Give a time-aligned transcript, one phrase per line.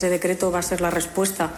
[0.00, 1.50] Ese decreto va a ser la respuesta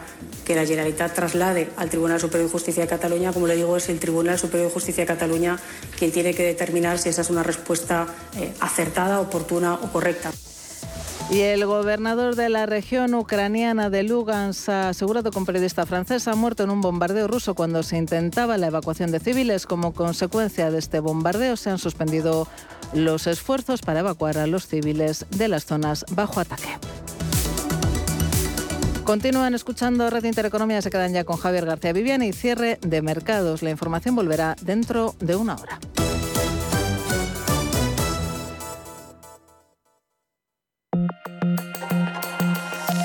[0.47, 3.35] que la Generalitat traslade al Tribunal Superior de Justicia de Cataluña.
[3.35, 5.59] Como le digo, es el Tribunal Superior de Justicia de Cataluña
[5.99, 8.07] quien tiene que determinar si esa es una respuesta
[8.39, 10.31] eh, acertada, oportuna o correcta.
[11.31, 16.35] Y el gobernador de la región ucraniana de Lugansk ha asegurado un periodista francés ha
[16.35, 19.67] muerto en un bombardeo ruso cuando se intentaba la evacuación de civiles.
[19.67, 22.49] Como consecuencia de este bombardeo se han suspendido
[22.95, 26.79] los esfuerzos para evacuar a los civiles de las zonas bajo ataque.
[29.11, 33.61] Continúan escuchando Red Intereconomía, se quedan ya con Javier García Viviani y cierre de mercados.
[33.61, 35.81] La información volverá dentro de una hora.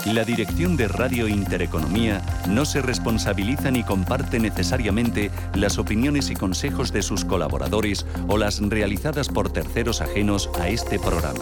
[0.06, 6.94] La dirección de Radio Intereconomía no se responsabiliza ni comparte necesariamente las opiniones y consejos
[6.94, 11.42] de sus colaboradores o las realizadas por terceros ajenos a este programa.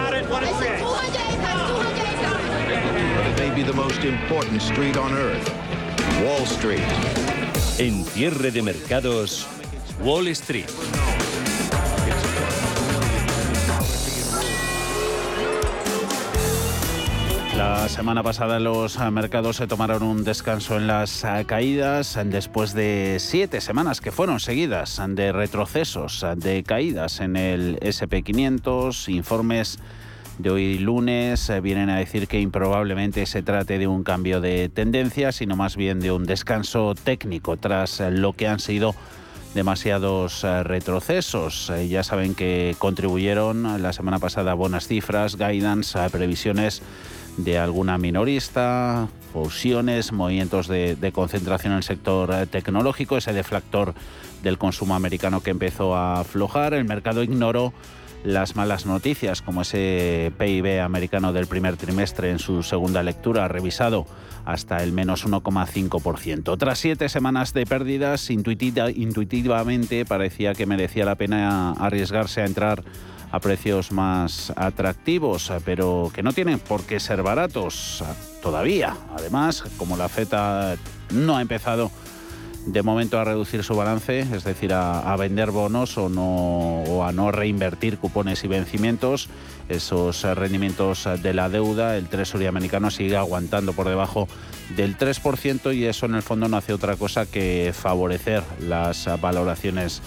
[3.53, 5.51] Maybe the most important street on earth,
[6.23, 6.79] Wall Street.
[7.79, 9.45] En cierre de mercados,
[10.01, 10.69] Wall Street.
[17.57, 23.59] La semana pasada los mercados se tomaron un descanso en las caídas después de siete
[23.59, 29.77] semanas que fueron seguidas de retrocesos, de caídas en el SP500, informes
[30.41, 34.69] de hoy lunes eh, vienen a decir que improbablemente se trate de un cambio de
[34.69, 38.95] tendencia, sino más bien de un descanso técnico tras eh, lo que han sido
[39.53, 41.71] demasiados eh, retrocesos.
[41.87, 46.81] Ya saben que contribuyeron la semana pasada buenas cifras, guidance, previsiones
[47.37, 53.93] de alguna minorista, fusiones, movimientos de, concentración en el sector tecnológico, ese deflactor
[54.43, 56.73] del consumo americano que empezó a aflojar.
[56.73, 57.73] El mercado ignoró
[58.23, 64.05] las malas noticias, como ese PIB americano del primer trimestre en su segunda lectura, revisado
[64.45, 66.57] hasta el menos 1,5%.
[66.57, 72.83] Tras siete semanas de pérdidas, intuitivamente parecía que merecía la pena arriesgarse a entrar
[73.31, 78.03] a precios más atractivos, pero que no tienen por qué ser baratos
[78.41, 78.97] todavía.
[79.17, 80.75] Además, como la FETA
[81.13, 81.91] no ha empezado
[82.65, 87.31] de momento a reducir su balance, es decir, a, vender bonos o, no, a no
[87.31, 89.29] reinvertir cupones y vencimientos.
[89.69, 94.27] Esos rendimientos de la deuda, el Treasury americano sigue aguantando por debajo
[94.75, 100.01] del 3% y eso en el fondo no hace otra cosa que favorecer las valoraciones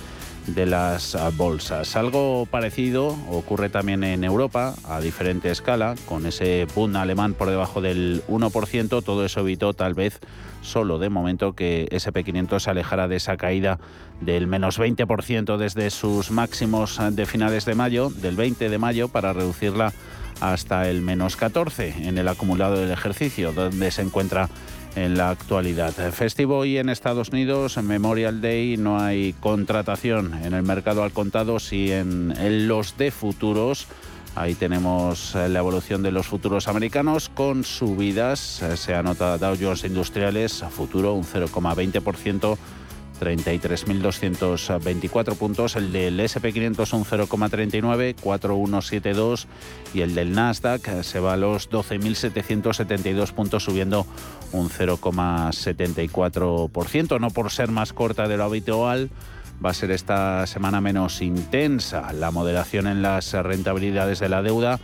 [0.47, 1.97] de las bolsas.
[1.97, 7.81] Algo parecido ocurre también en Europa a diferente escala, con ese Bund alemán por debajo
[7.81, 9.03] del 1%.
[9.03, 10.21] Todo eso evitó tal vez
[10.63, 13.79] solo de momento que SP500 se alejara de esa caída
[14.21, 19.33] del menos 20% desde sus máximos de finales de mayo, del 20 de mayo, para
[19.33, 19.93] reducirla
[20.41, 24.49] hasta el menos 14 en el acumulado del ejercicio, donde se encuentra
[24.97, 25.93] en la actualidad.
[26.13, 31.13] Festivo hoy en Estados Unidos, en Memorial Day, no hay contratación en el mercado al
[31.13, 32.35] contado, sí en,
[32.69, 33.87] los de futuros
[34.37, 38.63] Ahí tenemos eh, la evolución de los futuros americanos con subidas.
[38.63, 42.59] Eh, se anota Dow Jones Industriales a futuro un 0,20%.
[43.21, 49.47] 33.224 puntos, el del SP500 un 0,39, 4.172
[49.93, 54.07] y el del Nasdaq se va a los 12.772 puntos subiendo
[54.53, 59.11] un 0,74%, no por ser más corta de lo habitual,
[59.65, 62.13] va a ser esta semana menos intensa.
[62.13, 64.79] La moderación en las rentabilidades de la deuda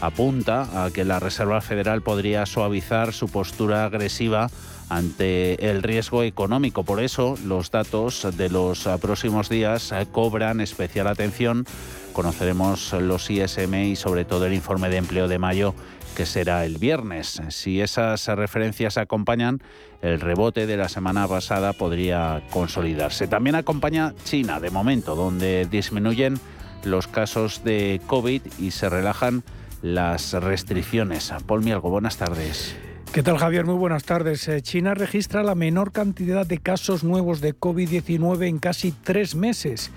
[0.00, 4.50] apunta a que la Reserva Federal podría suavizar su postura agresiva
[4.88, 6.84] ante el riesgo económico.
[6.84, 11.66] Por eso los datos de los próximos días cobran especial atención.
[12.12, 15.74] Conoceremos los ISM y sobre todo el informe de empleo de mayo
[16.16, 17.42] que será el viernes.
[17.50, 19.60] Si esas referencias acompañan,
[20.00, 23.28] el rebote de la semana pasada podría consolidarse.
[23.28, 26.38] También acompaña China, de momento, donde disminuyen
[26.84, 29.42] los casos de COVID y se relajan
[29.82, 31.34] las restricciones.
[31.46, 32.74] Paul Mielgo, buenas tardes.
[33.16, 33.64] ¿Qué tal Javier?
[33.64, 34.46] Muy buenas tardes.
[34.46, 39.90] Eh, China registra la menor cantidad de casos nuevos de COVID-19 en casi tres meses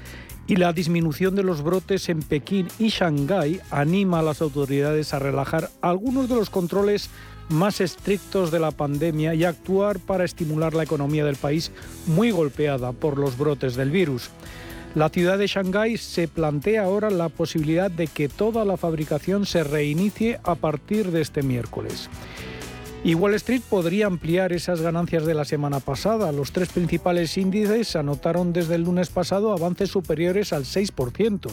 [0.47, 5.19] Y la disminución de los brotes en Pekín y Shanghái anima a las autoridades a
[5.19, 7.09] relajar algunos de los controles
[7.49, 11.73] más estrictos de la pandemia y actuar para estimular la economía del país
[12.07, 14.29] muy golpeada por los brotes del virus.
[14.95, 19.65] La ciudad de Shanghái se plantea ahora la posibilidad de que toda la fabricación se
[19.65, 22.09] reinicie a partir de este miércoles.
[23.01, 26.33] Y Wall Street podría ampliar esas ganancias de la semana pasada.
[26.33, 31.49] Los tres principales índices anotaron desde el lunes pasado avances superiores al 6%.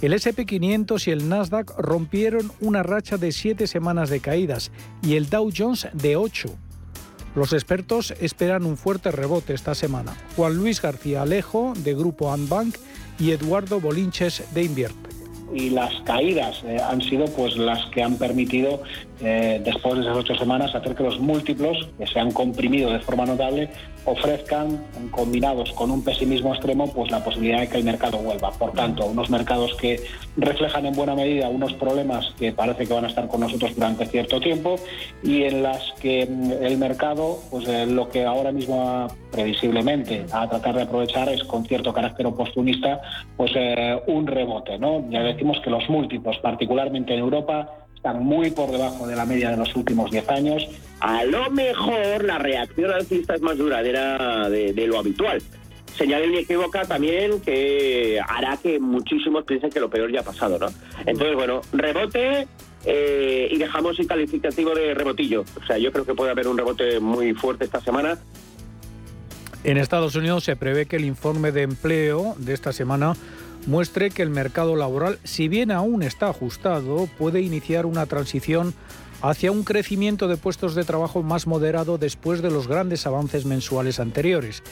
[0.00, 4.70] El SP500 y el Nasdaq rompieron una racha de siete semanas de caídas
[5.02, 6.56] y el Dow Jones de ocho.
[7.34, 10.16] Los expertos esperan un fuerte rebote esta semana.
[10.36, 12.76] Juan Luis García Alejo, de Grupo Anbank,
[13.18, 15.17] y Eduardo Bolinches, de Invierte
[15.54, 18.82] y las caídas eh, han sido pues las que han permitido
[19.20, 23.00] eh, después de esas ocho semanas hacer que los múltiplos que se han comprimido de
[23.00, 23.68] forma notable
[24.10, 28.50] ofrezcan combinados con un pesimismo extremo pues la posibilidad de que el mercado vuelva.
[28.52, 30.00] Por tanto unos mercados que
[30.36, 34.06] reflejan en buena medida unos problemas que parece que van a estar con nosotros durante
[34.06, 34.76] cierto tiempo
[35.22, 40.48] y en las que mm, el mercado pues eh, lo que ahora mismo previsiblemente a
[40.48, 43.00] tratar de aprovechar es con cierto carácter oportunista
[43.36, 43.52] pues
[44.06, 44.78] un rebote
[45.10, 47.68] ya decimos que los múltiplos, particularmente en Europa,
[47.98, 50.68] están muy por debajo de la media de los últimos 10 años.
[51.00, 55.42] A lo mejor la reacción alcista es más duradera de, lo habitual.
[55.96, 60.68] Señal inequívoca también que hará que muchísimos piensen que lo peor ya ha pasado, ¿no?
[61.06, 62.46] Entonces, bueno, rebote
[62.84, 65.44] eh, y dejamos el calificativo de rebotillo.
[65.60, 68.16] O sea, yo creo que puede haber un rebote muy fuerte esta semana.
[69.64, 73.14] En Estados Unidos se prevé que el informe de empleo de esta semana
[73.68, 78.72] muestre que el mercado laboral, si bien aún está ajustado, puede iniciar una transición
[79.20, 84.00] hacia un crecimiento de puestos de trabajo más moderado después de los grandes avances mensuales
[84.00, 84.62] anteriores.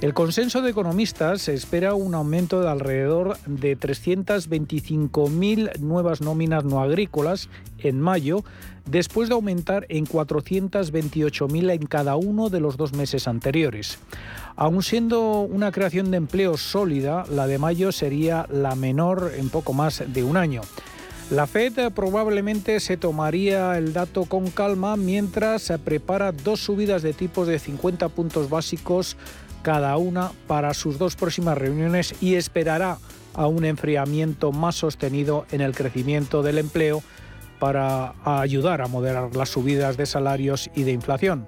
[0.00, 7.50] El consenso de economistas espera un aumento de alrededor de 325.000 nuevas nóminas no agrícolas
[7.76, 8.42] en mayo,
[8.86, 13.98] después de aumentar en 428.000 en cada uno de los dos meses anteriores.
[14.56, 19.74] Aun siendo una creación de empleo sólida, la de mayo sería la menor en poco
[19.74, 20.62] más de un año.
[21.30, 27.12] La Fed probablemente se tomaría el dato con calma mientras se prepara dos subidas de
[27.12, 29.16] tipos de 50 puntos básicos
[29.62, 32.98] cada una para sus dos próximas reuniones y esperará
[33.34, 37.02] a un enfriamiento más sostenido en el crecimiento del empleo
[37.58, 41.46] para ayudar a moderar las subidas de salarios y de inflación.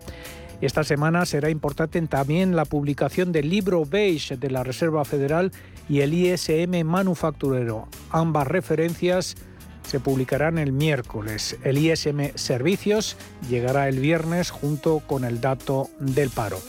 [0.60, 5.50] Esta semana será importante también la publicación del libro beige de la Reserva Federal
[5.88, 7.88] y el ISM manufacturero.
[8.10, 9.34] Ambas referencias
[9.82, 11.56] se publicarán el miércoles.
[11.64, 13.16] El ISM Servicios
[13.50, 16.60] llegará el viernes junto con el dato del paro.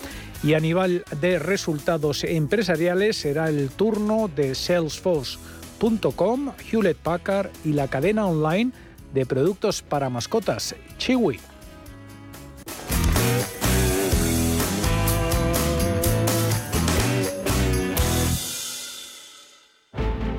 [0.43, 7.87] Y a nivel de resultados empresariales será el turno de Salesforce.com, Hewlett Packard y la
[7.87, 8.71] cadena online
[9.13, 11.39] de productos para mascotas, Chiwi.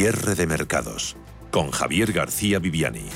[0.00, 1.16] Cierre de mercados
[1.50, 3.06] con Javier García Viviani.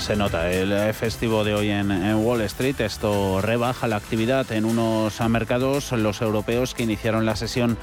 [0.00, 2.80] Se nota el festivo de hoy en, Wall Street.
[2.80, 7.78] Esto rebaja la actividad en unos mercados, los europeos, que iniciaron la sesión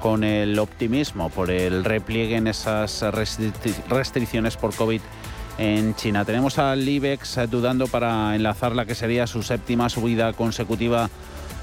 [0.00, 3.00] con el optimismo por el repliegue en esas
[3.88, 5.00] restricciones por COVID
[5.58, 6.24] en China.
[6.24, 11.10] Tenemos al IBEX dudando para enlazar la que sería su séptima subida consecutiva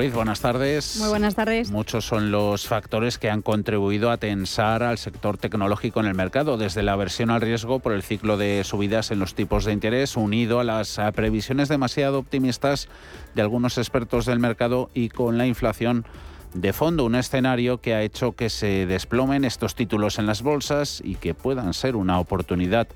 [0.00, 0.96] Ruiz, buenas tardes.
[0.98, 1.70] Muy buenas tardes.
[1.70, 6.56] Muchos son los factores que han contribuido a tensar al sector tecnológico en el mercado,
[6.56, 10.16] desde la aversión al riesgo por el ciclo de subidas en los tipos de interés,
[10.16, 12.88] unido a las previsiones demasiado optimistas
[13.34, 16.06] de algunos expertos del mercado y con la inflación
[16.54, 21.02] de fondo, un escenario que ha hecho que se desplomen estos títulos en las bolsas
[21.04, 22.88] y que puedan ser una oportunidad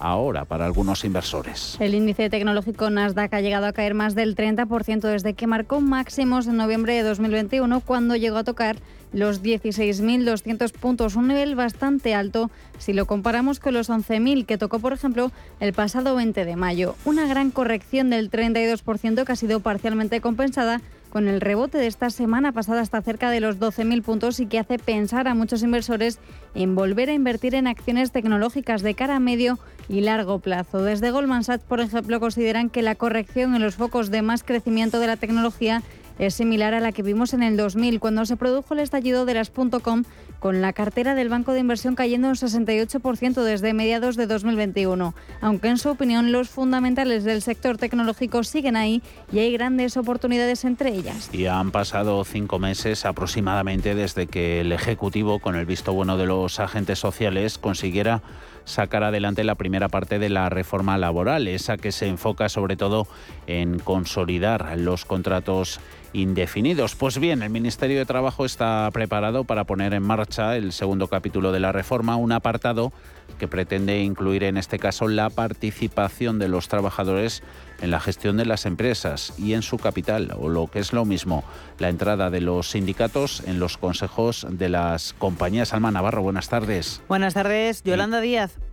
[0.00, 1.76] ahora para algunos inversores.
[1.78, 6.46] El índice tecnológico Nasdaq ha llegado a caer más del 30% desde que marcó máximos
[6.46, 8.76] en noviembre de 2021 cuando llegó a tocar
[9.12, 14.78] los 16.200 puntos, un nivel bastante alto si lo comparamos con los 11.000 que tocó,
[14.78, 16.94] por ejemplo, el pasado 20 de mayo.
[17.04, 20.80] Una gran corrección del 32% que ha sido parcialmente compensada
[21.10, 24.58] con el rebote de esta semana pasada hasta cerca de los 12.000 puntos y que
[24.58, 26.18] hace pensar a muchos inversores
[26.54, 30.82] en volver a invertir en acciones tecnológicas de cara a medio y largo plazo.
[30.82, 35.00] Desde Goldman Sachs, por ejemplo, consideran que la corrección en los focos de más crecimiento
[35.00, 35.82] de la tecnología
[36.18, 39.34] es similar a la que vimos en el 2000, cuando se produjo el estallido de
[39.34, 40.04] las .com,
[40.40, 45.14] con la cartera del banco de inversión cayendo un 68% desde mediados de 2021.
[45.40, 50.64] Aunque en su opinión los fundamentales del sector tecnológico siguen ahí y hay grandes oportunidades
[50.64, 51.30] entre ellas.
[51.32, 56.26] Y han pasado cinco meses aproximadamente desde que el Ejecutivo, con el visto bueno de
[56.26, 58.22] los agentes sociales, consiguiera
[58.64, 63.06] sacar adelante la primera parte de la reforma laboral, esa que se enfoca sobre todo
[63.46, 65.80] en consolidar los contratos
[66.12, 66.96] indefinidos.
[66.96, 71.52] Pues bien, el Ministerio de Trabajo está preparado para poner en marcha el segundo capítulo
[71.52, 72.92] de la reforma, un apartado
[73.38, 77.42] que pretende incluir en este caso la participación de los trabajadores
[77.80, 81.04] en la gestión de las empresas y en su capital, o lo que es lo
[81.04, 81.44] mismo,
[81.78, 85.72] la entrada de los sindicatos en los consejos de las compañías.
[85.72, 87.00] Alma Navarro, buenas tardes.
[87.08, 88.69] Buenas tardes, Yolanda Díaz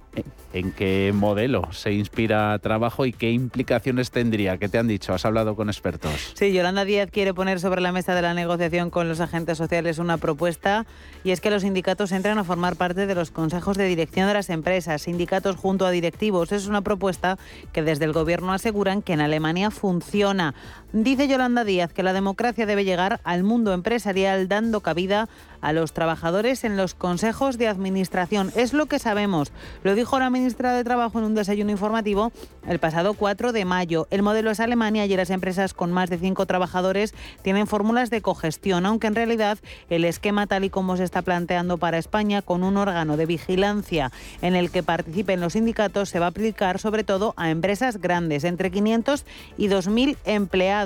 [0.53, 4.57] en qué modelo se inspira trabajo y qué implicaciones tendría.
[4.57, 5.13] ¿Qué te han dicho?
[5.13, 6.33] ¿Has hablado con expertos?
[6.33, 9.99] Sí, Yolanda Díaz quiere poner sobre la mesa de la negociación con los agentes sociales
[9.99, 10.85] una propuesta
[11.23, 14.33] y es que los sindicatos entren a formar parte de los consejos de dirección de
[14.33, 16.51] las empresas, sindicatos junto a directivos.
[16.51, 17.37] Es una propuesta
[17.73, 20.55] que desde el gobierno aseguran que en Alemania funciona.
[20.93, 25.27] Dice Yolanda Díaz que la democracia debe llegar al mundo empresarial dando cabida
[25.59, 28.53] a los trabajadores en los consejos de administración.
[28.55, 29.51] Es lo que sabemos.
[29.83, 32.31] Lo dijo la ministra de Trabajo en un desayuno informativo
[32.67, 34.07] el pasado 4 de mayo.
[34.11, 38.21] El modelo es Alemania y las empresas con más de cinco trabajadores tienen fórmulas de
[38.21, 39.57] cogestión, aunque en realidad
[39.89, 44.11] el esquema tal y como se está planteando para España con un órgano de vigilancia
[44.41, 48.43] en el que participen los sindicatos se va a aplicar sobre todo a empresas grandes,
[48.45, 49.25] entre 500
[49.57, 50.76] y 2.000 empleados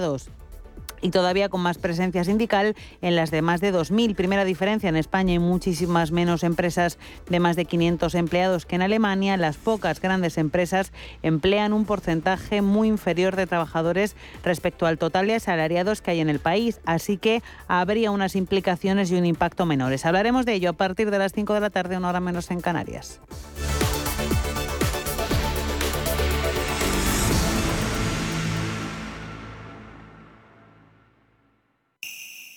[1.01, 4.15] y todavía con más presencia sindical en las de más de 2.000.
[4.15, 6.97] Primera diferencia, en España hay muchísimas menos empresas
[7.29, 9.37] de más de 500 empleados que en Alemania.
[9.37, 10.91] Las pocas grandes empresas
[11.23, 16.29] emplean un porcentaje muy inferior de trabajadores respecto al total de asalariados que hay en
[16.29, 20.05] el país, así que habría unas implicaciones y un impacto menores.
[20.05, 22.61] Hablaremos de ello a partir de las 5 de la tarde, una hora menos en
[22.61, 23.19] Canarias.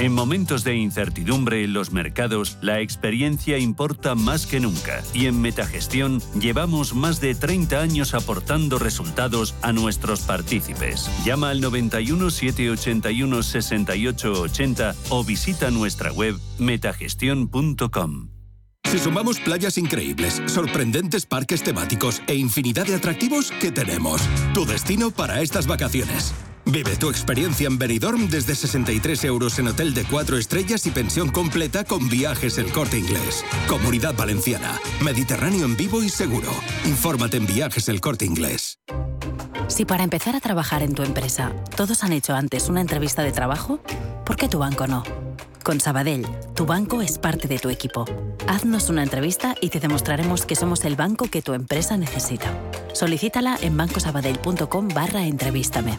[0.00, 5.38] En momentos de incertidumbre en los mercados, la experiencia importa más que nunca y en
[5.42, 11.10] Metagestión llevamos más de 30 años aportando resultados a nuestros partícipes.
[11.26, 18.30] Llama al 91 781 68 80 o visita nuestra web metagestión.com.
[18.90, 24.22] Si sumamos playas increíbles, sorprendentes parques temáticos e infinidad de atractivos, ¿qué tenemos?
[24.54, 26.32] Tu destino para estas vacaciones.
[26.70, 31.30] Vive tu experiencia en Benidorm desde 63 euros en hotel de 4 estrellas y pensión
[31.30, 33.44] completa con viajes El Corte Inglés.
[33.66, 34.78] Comunidad Valenciana.
[35.02, 36.48] Mediterráneo en vivo y seguro.
[36.84, 38.78] Infórmate en viajes El Corte Inglés.
[39.66, 43.32] Si para empezar a trabajar en tu empresa todos han hecho antes una entrevista de
[43.32, 43.80] trabajo,
[44.24, 45.02] ¿por qué tu banco no?
[45.64, 46.24] Con Sabadell,
[46.54, 48.04] tu banco es parte de tu equipo.
[48.46, 52.52] Haznos una entrevista y te demostraremos que somos el banco que tu empresa necesita.
[52.92, 55.98] Solicítala en bancosabadell.com barra entrevístame.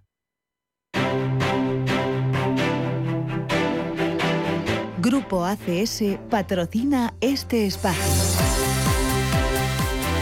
[5.11, 8.01] Grupo ACS patrocina este espacio.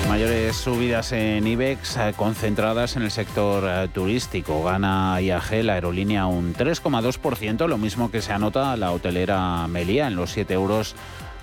[0.08, 4.63] Mayores subidas en IBEX eh, concentradas en el sector eh, turístico.
[4.63, 10.15] Gana IAG, la aerolínea, un 3,2%, lo mismo que se anota la hotelera Melía en
[10.15, 10.95] los 7 euros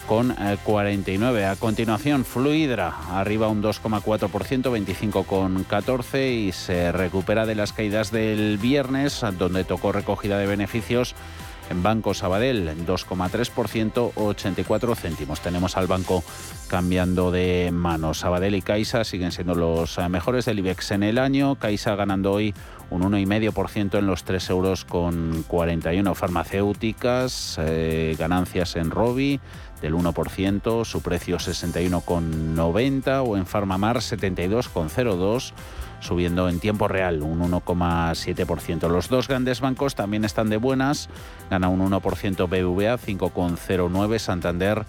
[0.09, 1.41] con 49.
[1.41, 8.59] Eh, A continuación, Fluidra, arriba un 2,4%, 25,14 y se recupera de las caídas del
[8.59, 11.15] viernes, donde tocó recogida de beneficios
[11.71, 15.41] en Banco Sabadell, 2,3%, 84 céntimos.
[15.41, 16.23] Tenemos al banco
[16.69, 18.21] cambiando de manos.
[18.21, 21.57] Sabadell y Caixa siguen siendo los eh, mejores del IBEX en el año.
[21.57, 22.55] Caixa ganando hoy
[22.91, 26.15] un 1,5% en los 3 euros con 41.
[26.15, 29.41] Farmacéuticas, eh, ganancias en Robi
[29.81, 35.53] del 1%, su precio 61,90 o en Farmamar 72,02
[36.01, 38.89] subiendo en tiempo real un 1,7%.
[38.89, 41.09] Los dos grandes bancos también están de buenas,
[41.51, 44.85] gana un 1% BVA, 5,09 Santander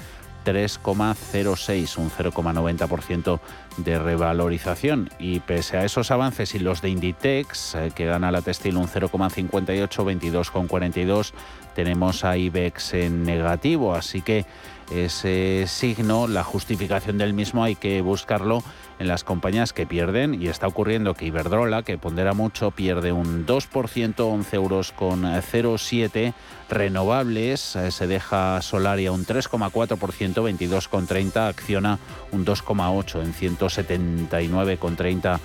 [0.45, 3.39] 3,06, un 0,90%
[3.77, 5.09] de revalorización.
[5.19, 8.87] Y pese a esos avances y los de Inditex, eh, que gana la textil un
[8.87, 11.33] 0,58, 22,42,
[11.75, 13.93] tenemos a IBEX en negativo.
[13.93, 14.45] Así que
[14.91, 18.63] ese signo, la justificación del mismo hay que buscarlo
[18.99, 23.45] en las compañías que pierden y está ocurriendo que Iberdrola, que pondera mucho, pierde un
[23.45, 26.33] 2%, 11 euros con 0,7.
[26.69, 31.49] Renovables eh, se deja Solaria un 3,4%, 22,30.
[31.49, 31.99] Acciona
[32.31, 33.33] un 2,8 en
[33.67, 35.39] 179,30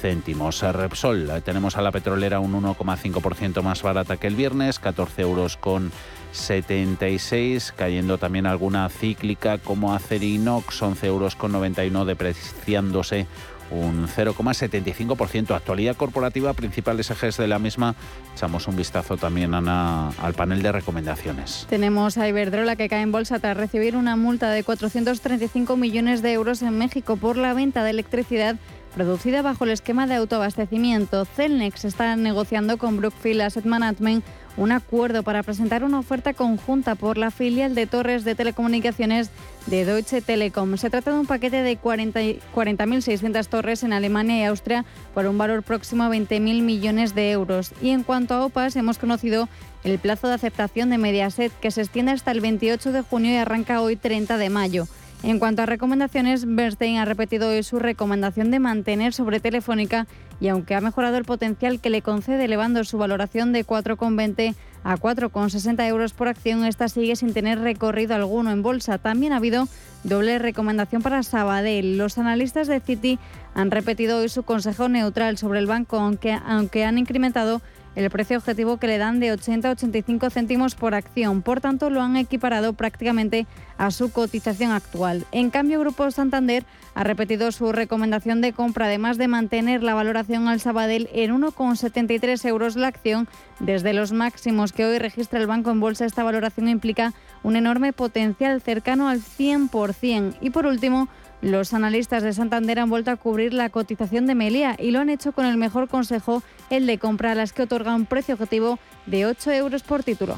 [0.00, 0.62] céntimos.
[0.62, 5.56] Repsol, eh, tenemos a la petrolera un 1,5% más barata que el viernes, 14 euros
[5.56, 5.92] con
[6.32, 13.26] 76, cayendo también alguna cíclica como Acerinox, 11 euros con 91, depreciándose
[13.70, 15.54] un 0,75%.
[15.54, 17.94] Actualidad corporativa, principales ejes de la misma.
[18.34, 21.66] Echamos un vistazo también, Ana, al panel de recomendaciones.
[21.68, 26.32] Tenemos a Iberdrola que cae en bolsa tras recibir una multa de 435 millones de
[26.32, 28.56] euros en México por la venta de electricidad
[28.94, 31.24] producida bajo el esquema de autoabastecimiento.
[31.24, 34.24] Celnex está negociando con Brookfield Asset Management
[34.56, 39.30] un acuerdo para presentar una oferta conjunta por la filial de torres de telecomunicaciones
[39.66, 40.76] de Deutsche Telekom.
[40.76, 45.62] Se trata de un paquete de 40.600 torres en Alemania y Austria por un valor
[45.62, 47.72] próximo a 20.000 millones de euros.
[47.82, 49.48] Y en cuanto a OPAS, hemos conocido
[49.82, 53.36] el plazo de aceptación de Mediaset, que se extiende hasta el 28 de junio y
[53.36, 54.86] arranca hoy 30 de mayo.
[55.24, 60.06] En cuanto a recomendaciones, Bernstein ha repetido hoy su recomendación de mantener sobre Telefónica
[60.38, 64.96] y aunque ha mejorado el potencial que le concede elevando su valoración de 4,20 a
[64.98, 68.98] 4,60 euros por acción, esta sigue sin tener recorrido alguno en bolsa.
[68.98, 69.66] También ha habido
[70.02, 71.96] doble recomendación para Sabadell.
[71.96, 73.18] Los analistas de Citi
[73.54, 77.62] han repetido hoy su consejo neutral sobre el banco, aunque, aunque han incrementado
[77.96, 81.42] el precio objetivo que le dan de 80 a 85 céntimos por acción.
[81.42, 83.46] Por tanto, lo han equiparado prácticamente
[83.78, 85.24] a su cotización actual.
[85.32, 90.48] En cambio, Grupo Santander ha repetido su recomendación de compra, además de mantener la valoración
[90.48, 93.28] al Sabadell en 1,73 euros la acción
[93.60, 96.04] desde los máximos que hoy registra el banco en bolsa.
[96.06, 100.36] Esta valoración implica un enorme potencial cercano al 100%.
[100.40, 101.08] Y por último,
[101.44, 105.10] los analistas de Santander han vuelto a cubrir la cotización de Melia y lo han
[105.10, 108.78] hecho con el mejor consejo, el de compra, a las que otorga un precio objetivo
[109.04, 110.36] de 8 euros por título.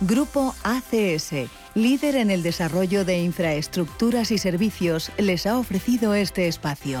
[0.00, 7.00] Grupo ACS, líder en el desarrollo de infraestructuras y servicios, les ha ofrecido este espacio.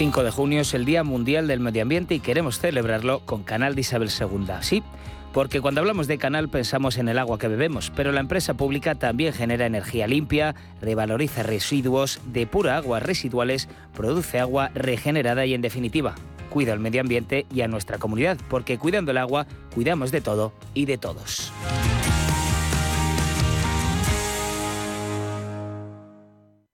[0.00, 3.74] 5 de junio es el Día Mundial del Medio Ambiente y queremos celebrarlo con Canal
[3.74, 4.46] de Isabel II.
[4.62, 4.82] Sí,
[5.34, 8.94] porque cuando hablamos de canal pensamos en el agua que bebemos, pero la empresa pública
[8.94, 16.14] también genera energía limpia, revaloriza residuos, depura aguas residuales, produce agua regenerada y en definitiva,
[16.48, 20.54] cuida el medio ambiente y a nuestra comunidad, porque cuidando el agua, cuidamos de todo
[20.72, 21.52] y de todos.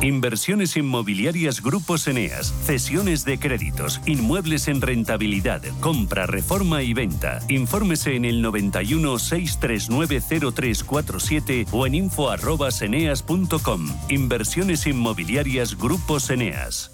[0.00, 7.40] Inversiones inmobiliarias Grupos Eneas, cesiones de créditos, inmuebles en rentabilidad, compra, reforma y venta.
[7.48, 10.20] Infórmese en el 91 639
[10.54, 13.88] 0347 o en info@eneas.com.
[14.08, 16.90] Inversiones inmobiliarias Grupos Eneas.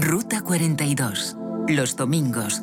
[0.00, 1.36] Ruta 42.
[1.68, 2.62] Los domingos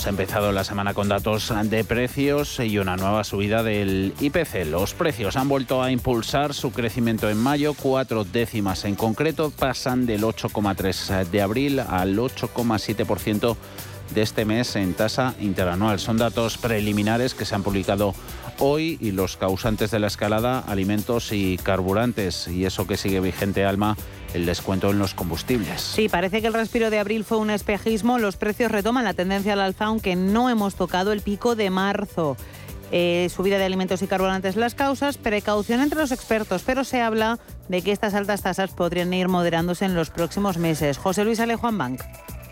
[0.00, 4.64] Hemos empezado la semana con datos de precios y una nueva subida del IPC.
[4.64, 10.06] Los precios han vuelto a impulsar su crecimiento en mayo, cuatro décimas en concreto, pasan
[10.06, 13.56] del 8,3 de abril al 8,7%
[14.14, 15.98] de este mes en tasa interanual.
[15.98, 18.14] Son datos preliminares que se han publicado
[18.58, 22.48] hoy y los causantes de la escalada, alimentos y carburantes.
[22.48, 23.96] Y eso que sigue vigente, Alma,
[24.34, 25.80] el descuento en los combustibles.
[25.80, 28.18] Sí, parece que el respiro de abril fue un espejismo.
[28.18, 32.36] Los precios retoman la tendencia al alza, aunque no hemos tocado el pico de marzo.
[32.92, 37.38] Eh, subida de alimentos y carburantes las causas, precaución entre los expertos, pero se habla
[37.68, 40.98] de que estas altas tasas podrían ir moderándose en los próximos meses.
[40.98, 42.00] José Luis Alejuan Bank.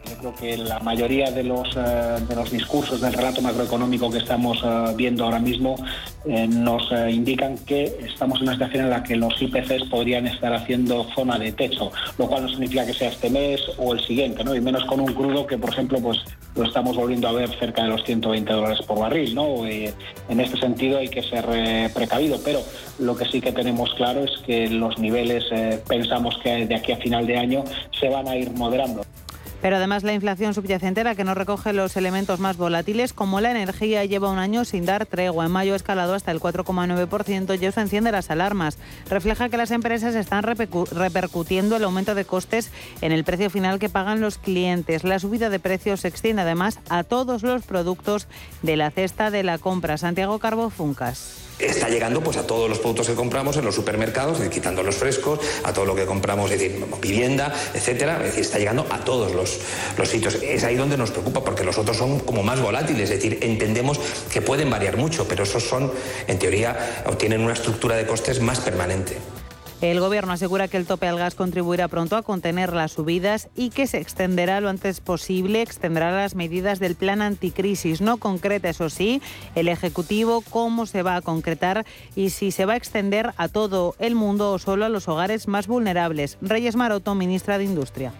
[0.09, 4.18] Yo creo que la mayoría de los, eh, de los discursos del relato macroeconómico que
[4.18, 5.77] estamos eh, viendo ahora mismo
[6.25, 10.53] eh, nos indican que estamos en una situación en la que los IPCs podrían estar
[10.55, 14.44] haciendo zona de techo, lo cual no significa que sea este mes o el siguiente,
[14.44, 14.55] ¿no?
[14.55, 16.18] y menos con un crudo que, por ejemplo, pues
[16.55, 19.35] lo estamos volviendo a ver cerca de los 120 dólares por barril.
[19.35, 19.66] ¿no?
[19.66, 21.44] en este sentido hay que ser
[21.92, 22.61] precavido, pero
[22.99, 25.44] lo que sí que tenemos claro es que los niveles
[25.87, 27.64] pensamos que de aquí a final de año
[27.99, 29.03] se van a ir moderando.
[29.61, 33.51] Pero además la inflación subyacente, la que no recoge los elementos más volátiles, como la
[33.51, 35.47] energía, lleva un año sin dar tregua.
[35.47, 38.79] En mayo ha escalado hasta el 4,9% y eso enciende las alarmas.
[39.11, 43.88] Refleja que las empresas están repercutiendo el aumento de costes en el precio final que
[43.88, 45.05] pagan los clientes.
[45.05, 48.29] La subida de precios se extiende además a todos los productos
[48.62, 49.99] de la cesta de la compra.
[49.99, 54.38] Santiago Carbo Funcas está llegando pues a todos los productos que compramos en los supermercados,
[54.49, 58.59] quitando los frescos, a todo lo que compramos, es decir, vivienda, etcétera, es decir, está
[58.59, 59.59] llegando a todos los,
[59.97, 60.38] los sitios.
[60.42, 63.99] Es ahí donde nos preocupa, porque los otros son como más volátiles, es decir, entendemos
[64.33, 65.92] que pueden variar mucho, pero esos son,
[66.27, 69.16] en teoría, obtienen una estructura de costes más permanente.
[69.81, 73.71] El Gobierno asegura que el tope al gas contribuirá pronto a contener las subidas y
[73.71, 78.01] que se extenderá lo antes posible, extenderá las medidas del plan anticrisis.
[78.01, 79.23] No concreta, eso sí,
[79.55, 81.87] el Ejecutivo cómo se va a concretar
[82.17, 85.47] y si se va a extender a todo el mundo o solo a los hogares
[85.47, 86.38] más vulnerables.
[86.41, 88.12] Reyes Maroto, ministra de Industria.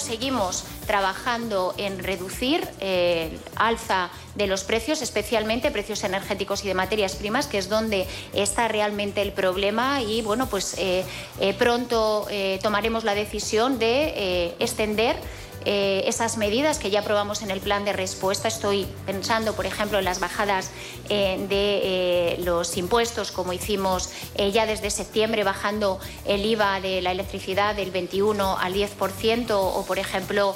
[0.00, 6.74] Seguimos trabajando en reducir el eh, alza de los precios, especialmente precios energéticos y de
[6.74, 10.02] materias primas, que es donde está realmente el problema.
[10.02, 11.04] Y bueno, pues eh,
[11.40, 12.26] eh, pronto
[12.62, 15.16] tomaremos la decisión de extender
[15.64, 18.48] eh, esas medidas que ya aprobamos en el plan de respuesta.
[18.48, 20.70] Estoy pensando, por ejemplo, en las bajadas
[21.08, 24.10] eh, de eh, los impuestos, como hicimos
[24.52, 29.98] ya desde septiembre, bajando el IVA de la electricidad del 21 al 10%, o, por
[29.98, 30.54] ejemplo,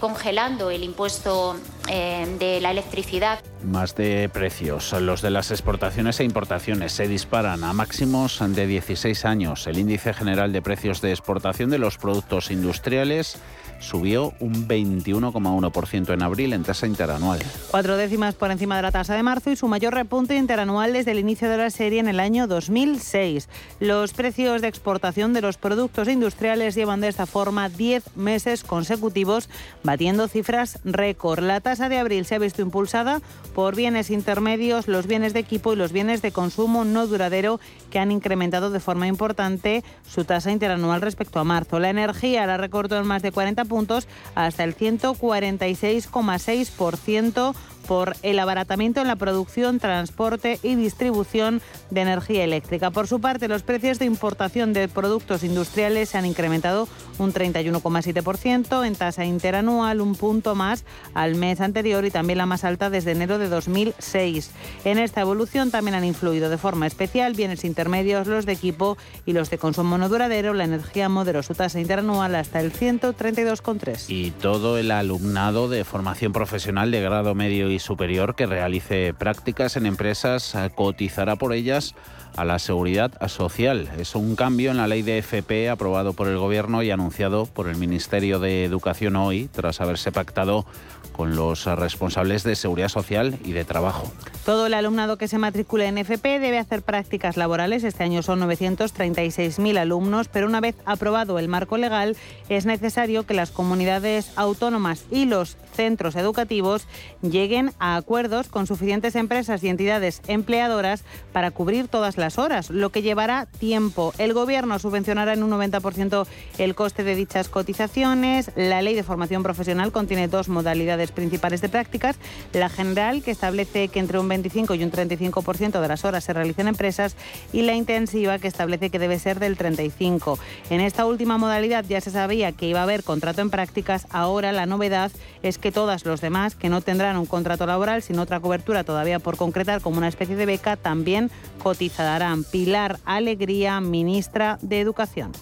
[0.00, 3.40] congelando el impuesto de la electricidad.
[3.64, 4.92] Más de precios.
[4.92, 9.66] Los de las exportaciones e importaciones se disparan a máximos de 16 años.
[9.66, 13.38] El índice general de precios de exportación de los productos industriales
[13.78, 17.40] subió un 21,1% en abril en tasa interanual.
[17.70, 21.12] Cuatro décimas por encima de la tasa de marzo y su mayor repunte interanual desde
[21.12, 23.48] el inicio de la serie en el año 2006.
[23.80, 29.48] Los precios de exportación de los productos industriales llevan de esta forma 10 meses consecutivos,
[29.82, 31.44] batiendo cifras récord.
[31.44, 33.20] La tasa de abril se ha visto impulsada
[33.54, 37.60] por bienes intermedios, los bienes de equipo y los bienes de consumo no duradero
[37.90, 41.78] que han incrementado de forma importante su tasa interanual respecto a marzo.
[41.78, 47.54] La energía la recortó en más de 40 puntos hasta el 146,6%
[47.86, 52.90] por el abaratamiento en la producción, transporte y distribución de energía eléctrica.
[52.90, 58.86] Por su parte, los precios de importación de productos industriales se han incrementado un 31,7%
[58.86, 63.12] en tasa interanual, un punto más al mes anterior y también la más alta desde
[63.12, 64.50] enero de 2006.
[64.84, 69.32] En esta evolución también han influido de forma especial bienes intermedios, los de equipo y
[69.32, 70.54] los de consumo no duradero.
[70.54, 74.06] La energía moderó su tasa interanual hasta el 132,3.
[74.08, 79.76] Y todo el alumnado de formación profesional de grado medio y superior que realice prácticas
[79.76, 81.94] en empresas eh, cotizará por ellas
[82.36, 83.88] a la seguridad social.
[83.98, 87.68] Es un cambio en la ley de FP aprobado por el Gobierno y anunciado por
[87.68, 90.66] el Ministerio de Educación hoy, tras haberse pactado
[91.16, 94.12] con los responsables de seguridad social y de trabajo.
[94.44, 97.82] Todo el alumnado que se matricule en FP debe hacer prácticas laborales.
[97.84, 102.16] Este año son 936.000 alumnos, pero una vez aprobado el marco legal,
[102.48, 106.86] es necesario que las comunidades autónomas y los centros educativos
[107.22, 112.90] lleguen a acuerdos con suficientes empresas y entidades empleadoras para cubrir todas las horas, lo
[112.90, 114.12] que llevará tiempo.
[114.18, 116.26] El Gobierno subvencionará en un 90%
[116.58, 118.50] el coste de dichas cotizaciones.
[118.54, 122.16] La Ley de Formación Profesional contiene dos modalidades principales de prácticas.
[122.52, 126.32] La general, que establece que entre un 25 y un 35% de las horas se
[126.32, 127.16] realicen en empresas,
[127.52, 130.38] y la intensiva, que establece que debe ser del 35%.
[130.70, 134.06] En esta última modalidad ya se sabía que iba a haber contrato en prácticas.
[134.10, 135.10] Ahora la novedad
[135.42, 139.18] es que todas los demás que no tendrán un contrato laboral, sin otra cobertura todavía
[139.18, 141.30] por concretar como una especie de beca, también
[141.62, 142.44] cotizarán.
[142.44, 145.32] Pilar Alegría, ministra de Educación.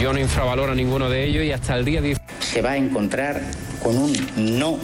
[0.00, 2.76] Yo no infravaloro a ninguno de ellos y hasta el día 10 se va a
[2.76, 3.40] encontrar
[3.82, 4.78] con un no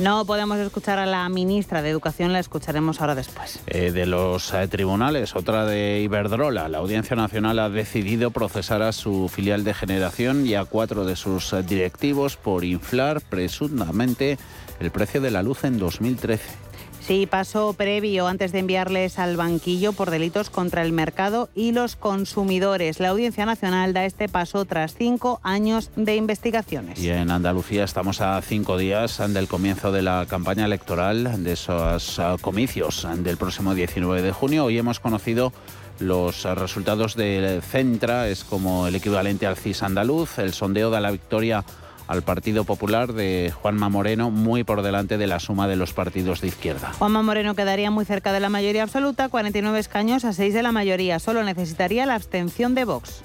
[0.00, 3.60] no podemos escuchar a la ministra de Educación, la escucharemos ahora después.
[3.66, 6.70] Eh, de los eh, tribunales, otra de Iberdrola.
[6.70, 11.16] La Audiencia Nacional ha decidido procesar a su filial de generación y a cuatro de
[11.16, 14.38] sus eh, directivos por inflar presuntamente
[14.80, 16.69] el precio de la luz en 2013.
[17.00, 21.96] Sí, paso previo antes de enviarles al banquillo por delitos contra el mercado y los
[21.96, 23.00] consumidores.
[23.00, 26.98] La Audiencia Nacional da este paso tras cinco años de investigaciones.
[27.02, 32.18] Y en Andalucía estamos a cinco días del comienzo de la campaña electoral de esos
[32.18, 34.66] ah, comicios del próximo 19 de junio.
[34.66, 35.52] Hoy hemos conocido
[36.00, 40.38] los resultados del Centra, es como el equivalente al CIS andaluz.
[40.38, 41.64] El sondeo da la victoria
[42.10, 46.40] al Partido Popular de Juanma Moreno muy por delante de la suma de los partidos
[46.40, 46.92] de izquierda.
[46.98, 50.72] Juanma Moreno quedaría muy cerca de la mayoría absoluta, 49 escaños a 6 de la
[50.72, 51.20] mayoría.
[51.20, 53.22] Solo necesitaría la abstención de Vox.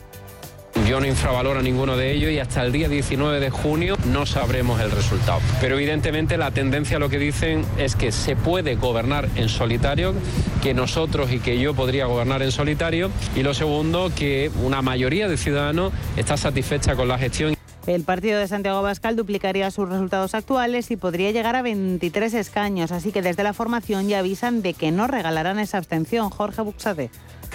[0.87, 4.27] Yo no infravaloro a ninguno de ellos y hasta el día 19 de junio no
[4.27, 5.39] sabremos el resultado.
[5.59, 10.13] Pero evidentemente la tendencia lo que dicen es que se puede gobernar en solitario,
[10.61, 13.09] que nosotros y que yo podría gobernar en solitario.
[13.35, 17.54] Y lo segundo, que una mayoría de ciudadanos está satisfecha con la gestión.
[17.87, 22.91] El partido de Santiago Bascal duplicaría sus resultados actuales y podría llegar a 23 escaños,
[22.91, 26.31] así que desde la formación ya avisan de que no regalarán esa abstención.
[26.31, 27.11] Jorge Buxade.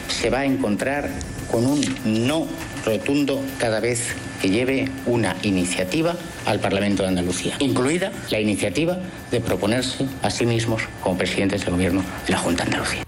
[0.09, 1.11] Se va a encontrar
[1.51, 2.47] con un no
[2.85, 6.15] rotundo cada vez que lleve una iniciativa
[6.47, 8.99] al Parlamento de Andalucía, incluida la iniciativa
[9.33, 13.03] de proponerse a sí mismos como presidentes del Gobierno de la Junta de Andalucía.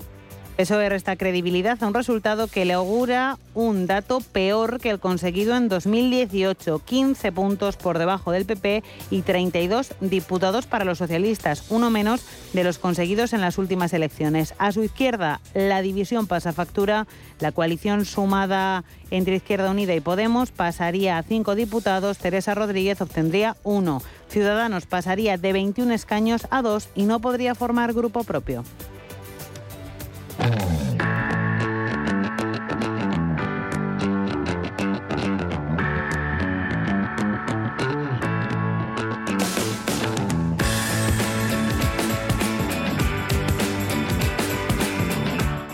[0.62, 5.56] Eso resta credibilidad a un resultado que le augura un dato peor que el conseguido
[5.56, 11.90] en 2018, 15 puntos por debajo del PP y 32 diputados para los socialistas, uno
[11.90, 14.54] menos de los conseguidos en las últimas elecciones.
[14.58, 17.08] A su izquierda, la división pasa factura,
[17.40, 23.56] la coalición sumada entre Izquierda Unida y Podemos pasaría a cinco diputados, Teresa Rodríguez obtendría
[23.64, 24.00] uno.
[24.28, 28.62] Ciudadanos pasaría de 21 escaños a dos y no podría formar grupo propio.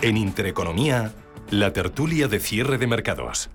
[0.01, 1.13] En Intereconomía,
[1.51, 3.51] la tertulia de cierre de mercados.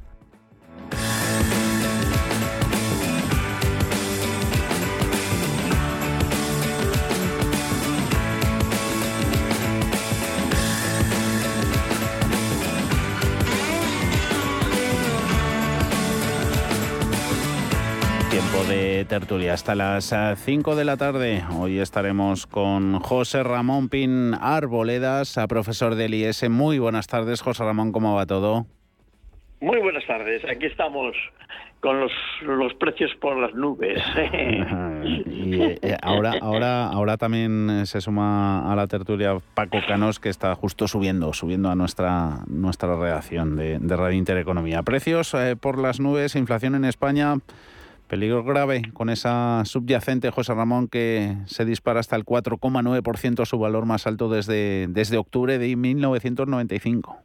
[19.08, 21.42] Tertulia hasta las 5 eh, de la tarde.
[21.58, 26.48] Hoy estaremos con José Ramón Pin Arboledas, profesor del IES.
[26.48, 28.66] Muy buenas tardes, José Ramón, ¿cómo va todo?
[29.60, 31.14] Muy buenas tardes, aquí estamos
[31.80, 34.02] con los, los precios por las nubes.
[35.26, 40.54] y eh, ahora, ahora, ahora también se suma a la tertulia Paco Canos, que está
[40.54, 44.82] justo subiendo, subiendo a nuestra, nuestra redacción de, de Radio Intereconomía.
[44.82, 47.36] Precios eh, por las nubes, inflación en España.
[48.14, 53.86] Peligro grave con esa subyacente, José Ramón, que se dispara hasta el 4,9%, su valor
[53.86, 57.16] más alto desde, desde octubre de 1995.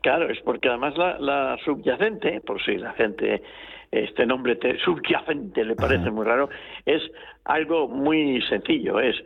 [0.00, 3.42] Claro, es porque además la, subyacente, por si la gente
[3.90, 6.48] este nombre subyacente le parece muy raro,
[6.86, 7.02] es
[7.44, 9.16] algo muy sencillo, es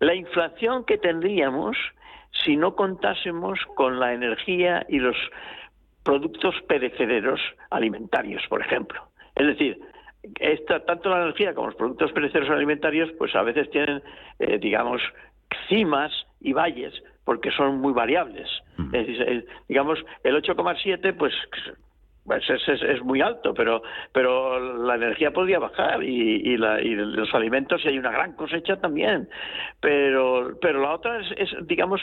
[0.00, 1.74] la inflación que tendríamos
[2.44, 5.16] si no contásemos con la energía y los
[6.02, 9.08] productos perecederos alimentarios, por ejemplo.
[9.34, 9.80] Es decir,
[10.38, 14.02] esta, tanto la energía como los productos perecederos alimentarios, pues a veces tienen,
[14.38, 15.00] eh, digamos,
[15.68, 18.48] cimas y valles, porque son muy variables.
[18.92, 21.34] Es decir, digamos, el 8,7, pues
[22.24, 23.82] pues es, es, es, muy alto, pero
[24.12, 28.34] pero la energía podría bajar y, y, la, y los alimentos y hay una gran
[28.34, 29.28] cosecha también,
[29.80, 32.00] pero pero la otra es, es digamos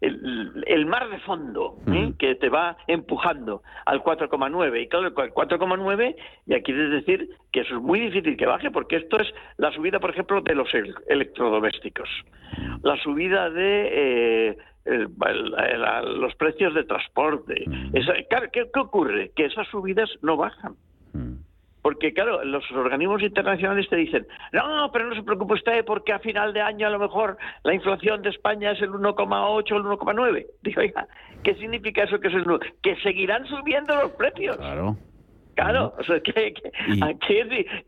[0.00, 2.12] el, el, mar de fondo ¿eh?
[2.18, 7.60] que te va empujando al 4,9 y claro el 4,9 y aquí es decir que
[7.60, 10.68] eso es muy difícil que baje porque esto es la subida por ejemplo de los
[11.08, 12.08] electrodomésticos,
[12.82, 17.64] la subida de eh, el, el, los precios de transporte.
[17.66, 17.96] Mm.
[17.96, 19.32] Esa, claro, ¿qué, ¿qué, ocurre?
[19.34, 20.74] Que esas subidas no bajan.
[21.12, 21.36] Mm.
[21.82, 26.18] Porque, claro, los organismos internacionales te dicen, no, pero no se preocupe usted porque a
[26.18, 29.84] final de año a lo mejor la inflación de España es el 1,8 o el
[29.84, 30.46] 1,9.
[30.62, 31.06] Digo, oiga,
[31.44, 32.44] ¿qué significa eso que es el
[32.82, 34.56] Que seguirán subiendo los precios.
[34.56, 34.96] Claro.
[35.58, 37.18] Claro, o sea, que, que,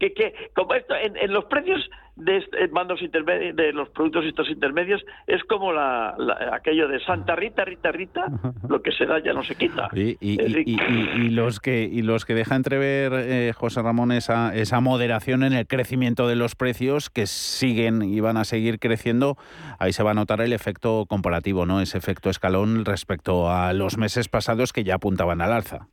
[0.01, 2.43] que, que, como esto, en, en los precios de
[2.73, 7.65] mandos intermedios, de los productos estos intermedios, es como la, la, aquello de Santa Rita,
[7.65, 8.27] Rita, Rita,
[8.69, 9.89] lo que se da ya no se quita.
[9.93, 10.81] Y, y, y,
[11.15, 15.53] y los que y los que deja entrever eh, José Ramón esa, esa moderación en
[15.53, 19.37] el crecimiento de los precios que siguen y van a seguir creciendo,
[19.79, 21.81] ahí se va a notar el efecto comparativo, ¿no?
[21.81, 25.87] Ese efecto escalón respecto a los meses pasados que ya apuntaban al alza.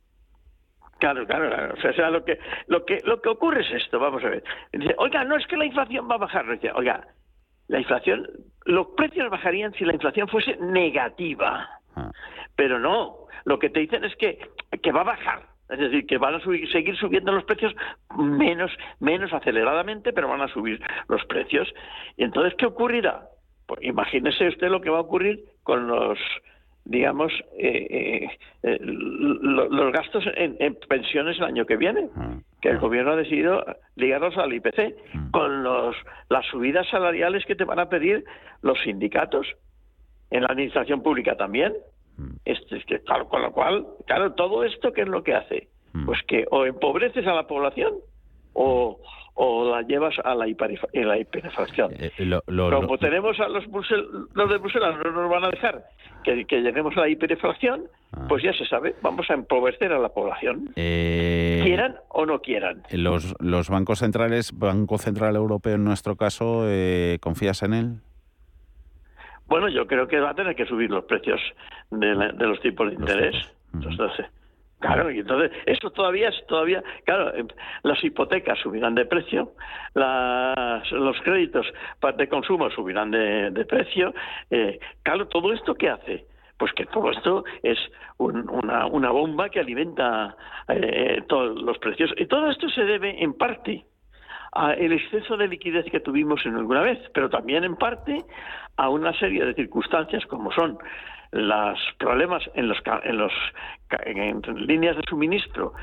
[0.98, 1.74] Claro, claro, claro.
[1.74, 4.44] O sea, lo que lo que lo que ocurre es esto, vamos a ver.
[4.72, 7.06] Dice, oiga, no es que la inflación va a bajar, dice, oiga,
[7.68, 8.26] la inflación,
[8.64, 11.68] los precios bajarían si la inflación fuese negativa.
[11.94, 12.10] Ah.
[12.56, 14.38] Pero no, lo que te dicen es que
[14.82, 15.42] que va a bajar.
[15.68, 17.74] Es decir, que van a subir, seguir subiendo los precios
[18.16, 21.68] menos, menos aceleradamente, pero van a subir los precios.
[22.16, 23.28] Y entonces, ¿qué ocurrirá?
[23.66, 26.18] Pues imagínese usted lo que va a ocurrir con los
[26.88, 28.28] digamos, eh, eh,
[28.62, 32.80] eh los gastos en, en, pensiones el año que viene, ah, que el ah.
[32.80, 33.64] gobierno ha decidido
[33.94, 35.30] ligarlos al IPC, mm.
[35.30, 35.94] con los,
[36.30, 38.24] las subidas salariales que te van a pedir
[38.62, 39.46] los sindicatos,
[40.30, 41.74] en la administración pública también.
[42.44, 45.68] Este, claro, con lo cual, claro, todo esto, ¿qué es lo que hace?
[46.04, 47.94] Pues que o empobreces a la población
[48.58, 48.98] o,
[49.34, 51.92] o la llevas a la, hiperfracción.
[51.96, 55.50] Eh, lo, lo, Como lo, tenemos a los, los de Bruselas, no nos van a
[55.50, 55.84] dejar
[56.24, 58.26] que, que lleguemos a la hiperinflación, ah.
[58.28, 60.70] pues ya se sabe, vamos a empobrecer a la población.
[60.74, 62.82] Eh, quieran o no quieran.
[62.90, 67.86] Los, los bancos centrales, Banco Central Europeo en nuestro caso, eh, ¿confías en él?
[69.46, 71.40] Bueno, yo creo que va a tener que subir los precios
[71.90, 73.36] de, la, de los tipos de interés.
[73.72, 74.26] Entonces,
[74.80, 77.48] Claro, y entonces esto todavía es todavía, claro, em,
[77.82, 79.52] las hipotecas subirán de precio,
[79.94, 81.66] las, los créditos
[82.16, 84.14] de consumo subirán de, de precio.
[84.50, 86.26] Eh, claro, todo esto qué hace?
[86.56, 87.78] Pues que todo esto es
[88.18, 90.36] un, una, una bomba que alimenta
[90.68, 92.12] eh, todos los precios.
[92.16, 93.84] Y todo esto se debe en parte
[94.52, 98.24] al exceso de liquidez que tuvimos en alguna vez, pero también en parte
[98.76, 100.78] a una serie de circunstancias como son
[101.32, 103.32] los problemas en los en los
[104.04, 105.74] en líneas de suministro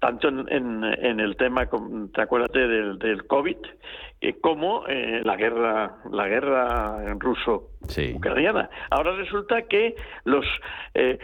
[0.00, 1.68] tanto en, en, en, el tema,
[2.12, 3.56] te acuérdate del, del COVID,
[4.20, 8.64] eh, como eh, la guerra, la guerra ruso-ucraniana.
[8.64, 8.76] Sí.
[8.90, 10.44] Ahora resulta que los
[10.94, 11.18] eh,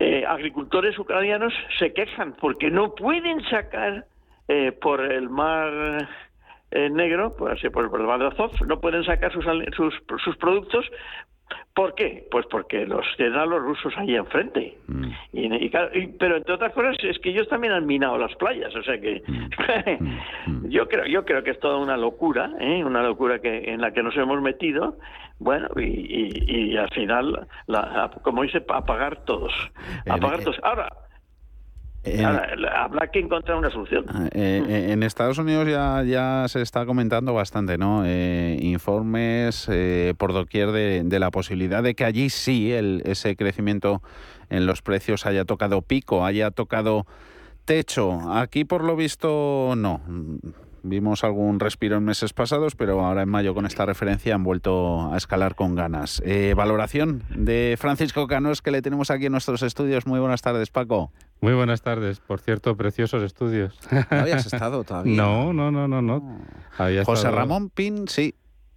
[0.00, 4.06] eh, agricultores ucranianos se quejan porque no pueden sacar
[4.48, 6.08] eh, por el mar
[6.74, 9.44] negro, por, así, por, el mar de Azov, no pueden sacar sus,
[9.76, 10.90] sus, sus productos
[11.74, 12.26] ¿Por qué?
[12.30, 14.76] Pues porque los tienen a los rusos ahí enfrente.
[14.88, 15.10] Mm.
[15.32, 18.74] Y, y, y, pero entre otras cosas es que ellos también han minado las playas,
[18.76, 20.50] o sea que mm.
[20.50, 20.68] mm.
[20.68, 22.84] yo creo yo creo que es toda una locura, ¿eh?
[22.84, 24.98] una locura que en la que nos hemos metido.
[25.38, 29.52] Bueno, y, y al final, la, como dice, a pagar todos,
[30.08, 30.60] a pagar todos.
[30.62, 30.88] Ahora,
[32.04, 34.04] eh, habrá que encontrar una solución.
[34.08, 38.02] Ah, eh, eh, en Estados Unidos ya, ya se está comentando bastante, ¿no?
[38.04, 39.70] Eh, informes
[40.18, 44.02] por doquier de, de, la posibilidad de que allí sí el, ese crecimiento
[44.50, 47.06] en los precios haya tocado pico, haya tocado
[47.64, 48.32] techo.
[48.32, 50.00] Aquí, por lo visto, no.
[50.84, 55.12] Vimos algún respiro en meses pasados, pero ahora en mayo con esta referencia han vuelto
[55.12, 56.20] a escalar con ganas.
[56.24, 60.06] Eh, valoración de Francisco Canos que le tenemos aquí en nuestros estudios.
[60.06, 61.12] Muy buenas tardes, Paco.
[61.40, 62.20] Muy buenas tardes.
[62.20, 63.78] Por cierto, preciosos estudios.
[63.90, 65.12] ¿No habías estado todavía?
[65.22, 66.02] No, no, no, no.
[66.02, 66.40] no.
[66.78, 67.36] Había José estado...
[67.36, 68.34] Ramón Pin, sí.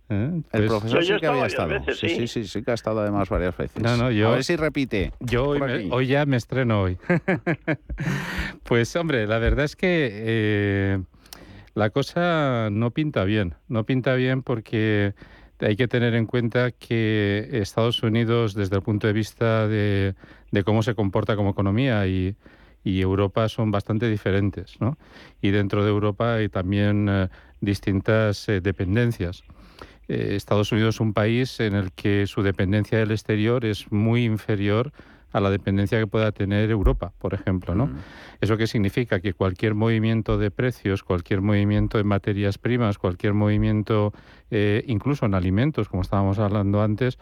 [0.10, 0.42] ¿Eh?
[0.52, 0.64] Pues...
[0.64, 1.70] El profesor sí que había estado.
[1.70, 2.10] Veces, sí.
[2.10, 3.82] sí, sí, sí, que ha estado además varias veces.
[3.82, 5.14] No, no, yo, a ver si repite.
[5.20, 6.98] Yo hoy, me, hoy ya me estreno hoy.
[8.64, 11.00] pues hombre, la verdad es que eh,
[11.76, 13.56] la cosa no pinta bien.
[13.68, 15.14] No pinta bien porque
[15.60, 20.16] hay que tener en cuenta que Estados Unidos, desde el punto de vista de,
[20.66, 22.36] cómo se comporta como economía y,
[22.84, 24.80] y, Europa, son bastante diferentes.
[24.80, 24.98] ¿no?
[25.42, 29.44] Y dentro de Europa hay también eh, distintas eh, dependencias.
[30.08, 34.24] Eh, Estados Unidos es un país en el que su dependencia del exterior es muy
[34.24, 34.94] inferior
[35.36, 37.90] a la dependencia que pueda tener Europa, por ejemplo, ¿no?
[38.40, 39.20] ¿Eso qué significa?
[39.20, 44.14] Que cualquier movimiento de precios, cualquier movimiento en materias primas, cualquier movimiento
[44.50, 47.20] eh, incluso en alimentos, como estábamos hablando antes,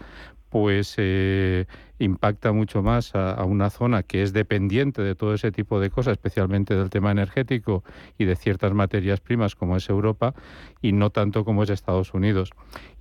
[0.54, 1.66] pues eh,
[1.98, 6.12] impacta mucho más a, una zona que es dependiente de todo ese tipo de cosas,
[6.12, 7.84] especialmente del tema energético
[8.20, 10.36] y de ciertas materias primas como es Europa
[10.80, 12.52] y no tanto como es Estados Unidos.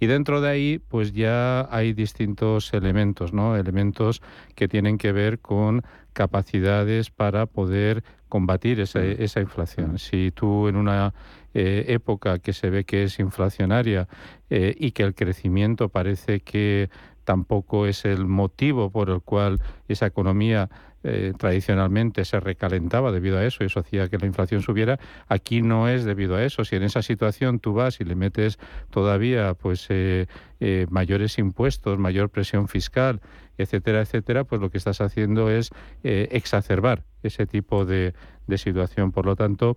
[0.00, 3.54] Y dentro de ahí, pues ya hay distintos elementos, ¿no?
[3.54, 4.22] Elementos
[4.54, 5.82] que tienen que ver con
[6.14, 9.98] capacidades para poder combatir esa, esa inflación.
[9.98, 11.12] Si tú en una
[11.54, 14.08] eh, época que se ve que es inflacionaria
[14.48, 16.88] eh, y que el crecimiento parece que
[17.24, 20.68] tampoco es el motivo por el cual esa economía
[21.04, 25.00] eh, tradicionalmente se recalentaba debido a eso y eso hacía que la inflación subiera.
[25.26, 26.64] Aquí no es debido a eso.
[26.64, 28.60] Si en esa situación tú vas y le metes
[28.90, 30.26] todavía pues eh,
[30.60, 33.20] eh, mayores impuestos, mayor presión fiscal,
[33.58, 35.70] etcétera, etcétera, pues lo que estás haciendo es
[36.02, 38.14] exacerbar ese tipo de,
[38.46, 39.12] de situación.
[39.12, 39.76] Por lo tanto,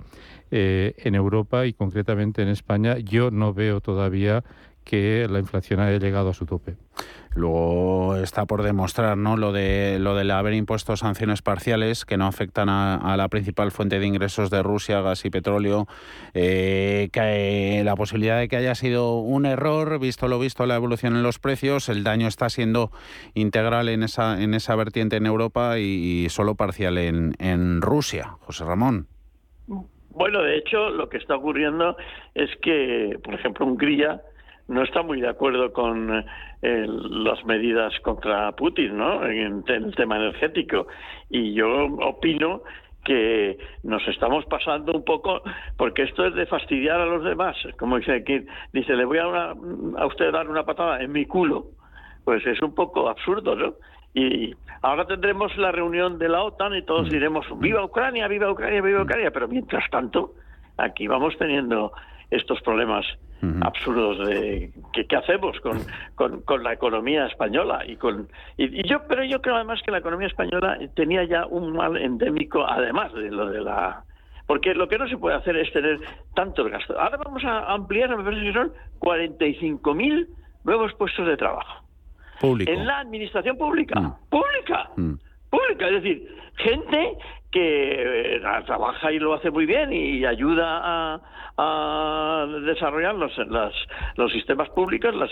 [0.49, 4.43] en Europa y concretamente en España, yo no veo todavía
[4.85, 6.75] que la inflación haya llegado a su tope.
[7.35, 9.35] Luego está por demostrar ¿no?
[9.35, 13.99] lo de lo de haber impuesto sanciones parciales que no afectan a, la principal fuente
[13.99, 15.85] de ingresos de Rusia, gas y petróleo,
[16.33, 21.17] eh, que la posibilidad de que haya sido un error, visto lo visto la evolución
[21.17, 22.91] en los precios, el daño está siendo
[23.33, 28.37] integral en esa, en esa vertiente en Europa y, solo parcial en, en Rusia.
[28.41, 29.07] José Ramón.
[30.15, 31.97] Bueno, de hecho, lo que está ocurriendo
[32.33, 34.21] es que, por ejemplo, Hungría
[34.67, 36.25] no está muy de acuerdo con
[36.61, 39.25] eh, las medidas contra Putin, ¿no?
[39.25, 40.87] En, el tema energético.
[41.29, 42.63] Y yo opino
[43.03, 45.43] que nos estamos pasando un poco,
[45.77, 47.55] porque esto es de fastidiar a los demás.
[47.77, 48.43] Como dice aquí,
[48.73, 51.67] dice, le voy a, a usted dar una patada en mi culo.
[52.23, 53.75] Pues es un poco absurdo, ¿no?
[54.15, 58.81] Y ahora tendremos la reunión de la OTAN y todos diremos, viva Ucrania, viva Ucrania,
[58.81, 59.29] viva Ucrania.
[59.29, 60.31] Pero mientras tanto,
[60.77, 61.91] aquí vamos teniendo
[62.31, 63.05] estos problemas
[63.61, 65.59] absurdos de ¿qué, hacemos
[66.15, 68.27] con, con, la economía española y con
[68.57, 72.65] y, yo pero yo creo además que la economía española tenía ya un mal endémico
[72.67, 74.03] además de lo de la
[74.47, 75.99] porque lo que no se puede hacer es tener
[76.35, 76.95] tantos gastos.
[76.99, 80.27] Ahora vamos a ampliar, me parece que son 45.000
[80.63, 81.83] nuevos puestos de trabajo.
[82.39, 82.71] Público.
[82.71, 83.99] En la administración pública.
[83.99, 84.13] Mm.
[84.29, 84.89] Pública.
[84.97, 85.13] Mm.
[85.49, 85.87] Pública.
[85.87, 87.17] Es decir, gente
[87.55, 91.21] que eh, trabaja y lo hace muy bien y ayuda
[91.57, 93.31] a, desarrollar los,
[94.17, 95.31] los sistemas públicos, las,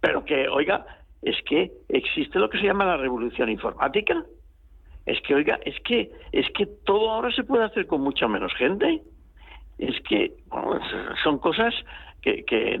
[0.00, 0.86] pero que, oiga,
[1.20, 4.24] es que existe lo que se llama la revolución informática.
[5.04, 8.54] Es que, oiga, es que, es que todo ahora se puede hacer con mucha menos
[8.54, 9.02] gente.
[9.76, 10.32] Es que
[11.22, 11.74] son cosas
[12.22, 12.80] que, que,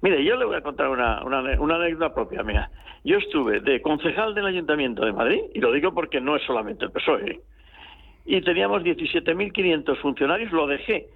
[0.00, 2.70] Mire, yo le voy a contar una, una, una anécdota propia mía.
[3.04, 6.86] Yo estuve de concejal del Ayuntamiento de Madrid, y lo digo porque no es solamente
[6.86, 7.40] el PSOE,
[8.24, 11.06] y teníamos 17.500 funcionarios, lo dejé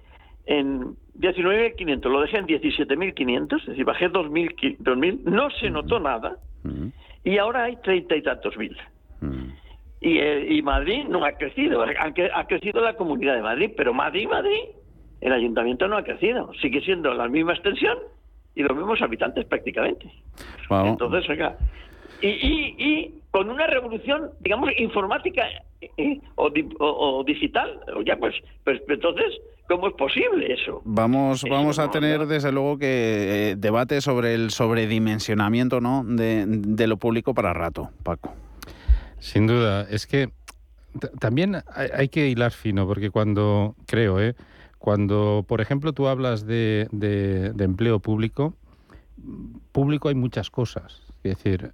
[0.45, 6.37] en 19.500, lo dejé en 17.500, es decir, bajé 2.000, no se notó nada,
[7.23, 8.75] y ahora hay treinta y tantos mil.
[9.99, 13.93] Y, eh, y, Madrid no ha crecido, aunque ha crecido la comunidad de Madrid, pero
[13.93, 14.59] Madrid, Madrid,
[15.21, 17.97] el ayuntamiento no ha crecido, sigue siendo la misma extensión
[18.53, 20.11] y los mismos habitantes prácticamente.
[20.69, 21.57] Entonces, oiga,
[22.21, 25.43] y, y, y con una revolución, digamos, informática
[25.79, 28.33] eh, o, digital, ya pues,
[28.63, 29.25] pues entonces,
[29.67, 30.81] ¿cómo es posible eso?
[30.85, 36.03] Vamos, vamos a tener desde luego que eh, debate sobre el sobredimensionamiento ¿no?
[36.03, 38.33] De, de, lo público para rato, Paco.
[39.19, 40.29] Sin duda, es que
[41.19, 44.33] también hay, que hilar fino, porque cuando, creo, ¿eh?
[44.79, 48.55] cuando, por ejemplo, tú hablas de, de, de empleo público,
[49.71, 51.03] público hay muchas cosas.
[51.23, 51.71] Es decir,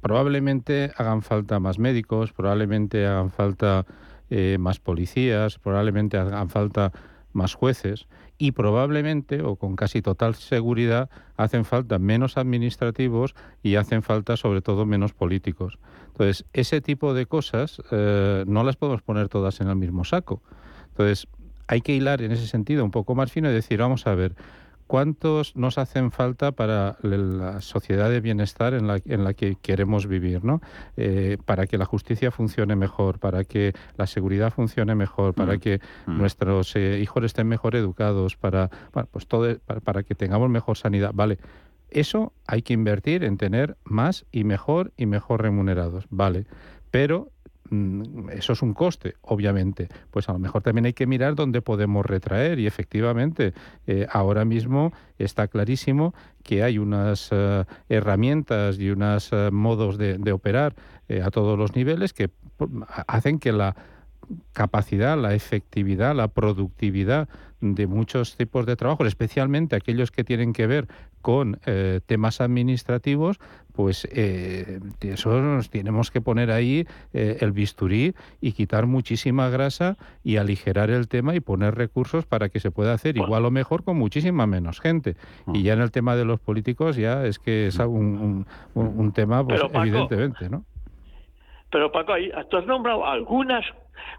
[0.00, 3.86] probablemente hagan falta más médicos, probablemente hagan falta
[4.30, 6.92] eh, más policías, probablemente hagan falta
[7.32, 8.06] más jueces
[8.38, 14.60] y probablemente o con casi total seguridad hacen falta menos administrativos y hacen falta sobre
[14.60, 15.78] todo menos políticos.
[16.08, 20.42] Entonces, ese tipo de cosas eh, no las podemos poner todas en el mismo saco.
[20.88, 21.26] Entonces,
[21.68, 24.34] hay que hilar en ese sentido un poco más fino y decir, vamos a ver,
[24.92, 30.06] ¿cuántos nos hacen falta para la sociedad de bienestar en la, en la que queremos
[30.06, 30.44] vivir?
[30.44, 30.60] ¿no?
[30.98, 35.60] Eh, para que la justicia funcione mejor, para que la seguridad funcione mejor, para mm.
[35.60, 36.18] que mm.
[36.18, 38.68] nuestros eh, hijos estén mejor educados, para,
[39.10, 41.12] pues todo, para, que tengamos mejor sanidad.
[41.14, 41.38] Vale,
[41.88, 46.44] eso hay que invertir en tener más y mejor y mejor remunerados, vale.
[46.90, 47.30] Pero
[48.32, 49.88] eso es un coste, obviamente.
[50.10, 53.54] Pues a lo mejor también hay que mirar dónde podemos retraer y efectivamente
[53.86, 60.32] eh, ahora mismo está clarísimo que hay unas eh, herramientas y unos modos de, de
[60.32, 60.74] operar
[61.22, 62.30] a todos los niveles que
[63.06, 63.76] hacen que la
[64.52, 67.28] capacidad, la efectividad, la productividad
[67.62, 70.88] de muchos tipos de trabajos, especialmente aquellos que tienen que ver
[71.22, 73.38] con eh, temas administrativos,
[73.72, 79.96] pues eh, eso nos tenemos que poner ahí eh, el bisturí y quitar muchísima grasa
[80.24, 83.84] y aligerar el tema y poner recursos para que se pueda hacer igual o mejor
[83.84, 85.14] con muchísima menos gente.
[85.46, 85.62] Y mm.
[85.62, 88.44] ya en el tema de los políticos ya es que es un,
[89.14, 90.64] tema pues, evidentemente, ¿no?
[91.70, 92.14] Pero Paco,
[92.50, 93.64] tú has nombrado algunas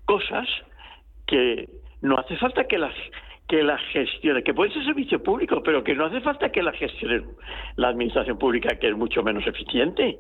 [0.06, 0.48] cosas
[1.28, 1.70] que
[2.04, 2.94] no hace falta que las
[3.48, 6.72] que las gestione, que puede ser servicio público, pero que no hace falta que la
[6.74, 7.24] gestione
[7.76, 10.18] la administración pública, que es mucho menos eficiente.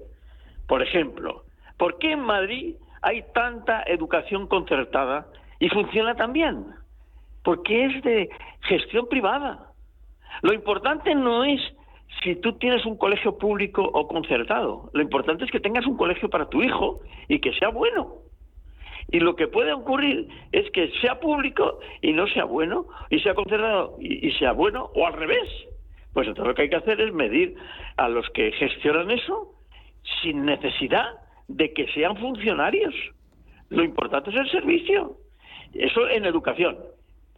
[0.67, 1.43] Por ejemplo,
[1.77, 5.27] ¿por qué en Madrid hay tanta educación concertada
[5.59, 6.65] y funciona tan bien?
[7.43, 8.29] Porque es de
[8.61, 9.71] gestión privada.
[10.41, 11.61] Lo importante no es
[12.21, 14.89] si tú tienes un colegio público o concertado.
[14.93, 18.22] Lo importante es que tengas un colegio para tu hijo y que sea bueno.
[19.13, 23.35] Y lo que puede ocurrir es que sea público y no sea bueno, y sea
[23.35, 25.47] concertado y, sea bueno, o al revés.
[26.13, 27.55] Pues entonces lo que hay que hacer es medir
[27.97, 29.53] a los que gestionan eso
[30.23, 31.05] sin necesidad
[31.47, 32.95] de que sean funcionarios.
[33.69, 35.17] Lo importante es el servicio.
[35.75, 36.75] Eso en educación.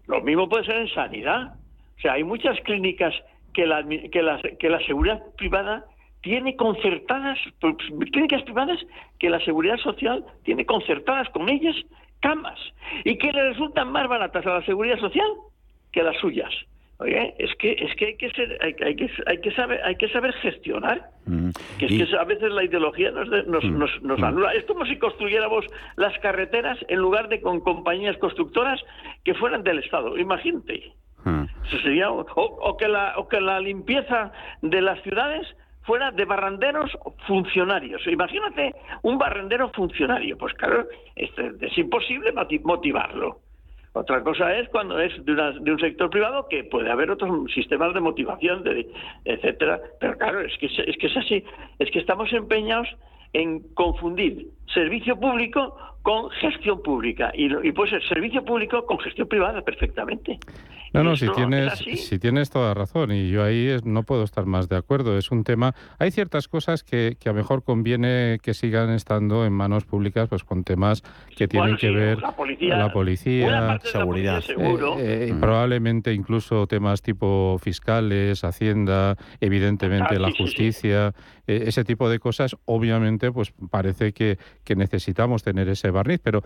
[0.07, 1.55] Lo mismo puede ser en sanidad.
[1.97, 3.13] O sea, hay muchas clínicas
[3.53, 5.83] que la, que la, que la seguridad privada
[6.25, 7.75] tiene concertadas, pues,
[8.11, 8.79] clínicas privadas,
[9.19, 11.75] que la seguridad social tiene concertadas con ellas
[12.19, 12.59] camas
[13.03, 15.27] y que le resultan más baratas a la seguridad social
[15.91, 16.51] que las suyas.
[16.97, 18.85] Oye, es que es que hay que ser, hay, que
[19.27, 21.11] hay que saber hay que saber gestionar.
[21.27, 21.49] Mm.
[21.77, 23.77] Que es que a veces la ideología nos, nos, mm.
[23.77, 24.23] nos, nos, mm.
[24.23, 24.53] anula.
[24.53, 25.65] Es como si construyéramos
[25.95, 28.81] las carreteras en lugar de con compañías constructoras
[29.23, 30.17] que fueran del Estado.
[30.17, 30.91] Imagínate.
[31.67, 35.47] Eso sería o, que la, o que la limpieza de las ciudades
[35.85, 36.91] fuera de barrenderos
[37.27, 38.05] funcionarios.
[38.07, 40.37] Imagínate un barrendero funcionario.
[40.37, 41.29] Pues claro, es,
[41.61, 42.33] es imposible
[42.63, 43.39] motivarlo.
[43.93, 47.93] Otra cosa es cuando es de, de, un sector privado que puede haber otros sistemas
[47.93, 48.91] de motivación, de,
[49.23, 49.79] etcétera.
[50.01, 51.43] Pero claro, es que es que es así.
[51.79, 52.89] Es que estamos empeñados
[53.31, 59.27] en confundir servicio público con gestión pública y, y puede ser servicio público con gestión
[59.27, 60.37] privada perfectamente.
[60.95, 64.69] No, no, si tienes, si tienes toda razón y yo ahí no puedo estar más
[64.69, 65.17] de acuerdo.
[65.17, 65.75] Es un tema.
[65.99, 70.29] Hay ciertas cosas que, que a lo mejor conviene que sigan estando en manos públicas,
[70.29, 71.03] pues con temas
[71.35, 74.97] que tienen que ver la policía, la policía seguridad, seguro.
[74.97, 75.41] Eh, eh, mm.
[75.41, 81.13] probablemente incluso temas tipo fiscales, hacienda, evidentemente la justicia,
[81.45, 82.55] eh, ese tipo de cosas.
[82.63, 86.43] Obviamente, pues parece que, que necesitamos tener ese barniz, pero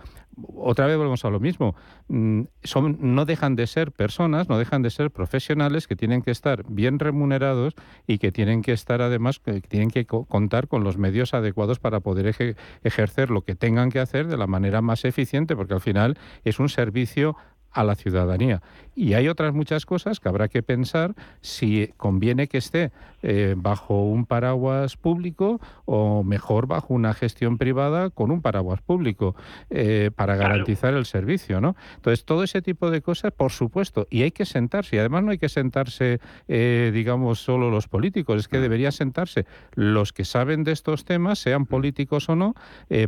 [0.56, 1.74] otra vez volvemos a lo mismo.
[2.08, 6.30] Mm, son, no dejan de ser personas no dejan de ser profesionales que tienen que
[6.30, 7.74] estar bien remunerados
[8.06, 12.00] y que tienen que estar además, que tienen que contar con los medios adecuados para
[12.00, 12.34] poder
[12.82, 16.58] ejercer lo que tengan que hacer de la manera más eficiente, porque al final es
[16.58, 17.36] un servicio
[17.72, 18.62] a la ciudadanía.
[18.94, 22.90] Y hay otras muchas cosas que habrá que pensar si conviene que esté
[23.22, 29.34] eh, bajo un paraguas público o mejor bajo una gestión privada con un paraguas público
[29.70, 31.76] eh, para garantizar el servicio, ¿no?
[31.96, 34.96] Entonces, todo ese tipo de cosas, por supuesto, y hay que sentarse.
[34.96, 39.46] Y además no hay que sentarse, eh, digamos, solo los políticos, es que debería sentarse
[39.74, 42.54] los que saben de estos temas, sean políticos o no,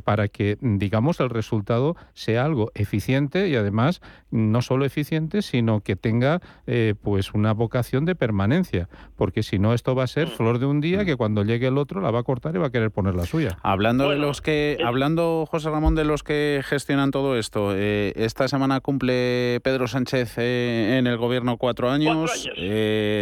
[0.04, 4.00] para que, digamos, el resultado sea algo eficiente y además
[4.30, 9.74] no solo eficiente, sino que tenga eh, pues una vocación de permanencia, porque si no
[9.74, 10.30] esto va a ser mm.
[10.32, 11.07] flor de un día mm.
[11.07, 13.24] que cuando llegue el otro la va a cortar y va a querer poner la
[13.24, 13.59] suya.
[13.62, 18.12] Hablando de los que, eh, hablando José Ramón de los que gestionan todo esto, eh,
[18.16, 22.48] esta semana cumple Pedro Sánchez en el gobierno cuatro años,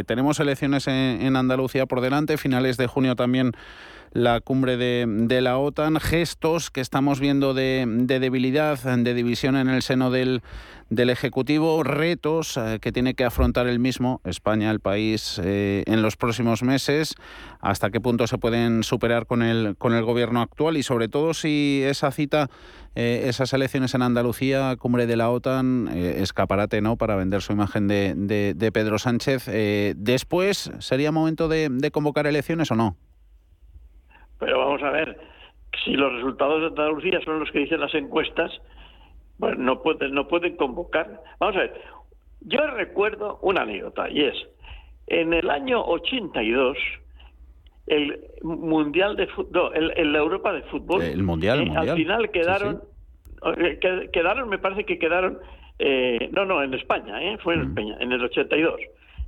[0.07, 3.53] tenemos elecciones en Andalucía por delante, finales de junio también
[4.13, 9.83] la cumbre de, la OTAN, gestos que estamos viendo de, debilidad, de división en el
[9.83, 10.43] seno del,
[10.89, 16.03] del Ejecutivo, retos eh, que tiene que afrontar el mismo, España, el país, eh, en
[16.03, 17.15] los próximos meses,
[17.61, 21.33] hasta qué punto se pueden superar con el, con el gobierno actual y sobre todo
[21.33, 22.51] si esa cita,
[22.97, 26.97] eh, esas elecciones en Andalucía, cumbre de la OTAN, escaparate ¿no?
[26.97, 29.47] para vender su imagen de, de, Pedro Sánchez.
[29.97, 32.97] después, ¿sería momento de convocar elecciones o no?
[34.41, 35.17] Pero vamos a ver,
[35.85, 38.51] si los resultados de Andalucía son los que dicen las encuestas,
[39.39, 41.23] pues no pueden, no pueden convocar.
[41.39, 41.81] Vamos a ver,
[42.41, 44.35] yo recuerdo una anécdota y es,
[45.07, 46.77] en el año 82,
[47.87, 52.83] el Mundial de Fútbol, el, la Europa de Fútbol, el mundial, al final quedaron
[53.57, 55.39] eh, quedaron, me parece que quedaron,
[55.79, 57.39] eh, no, no, en España, ¿eh?
[57.43, 58.81] fue en España, en el 82,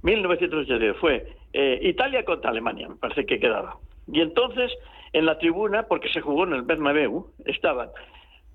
[0.03, 3.77] 1982, fue eh, Italia contra Alemania, me parece que quedaba.
[4.11, 4.73] Y entonces,
[5.13, 7.91] en la tribuna, porque se jugó en el Bernabéu, estaban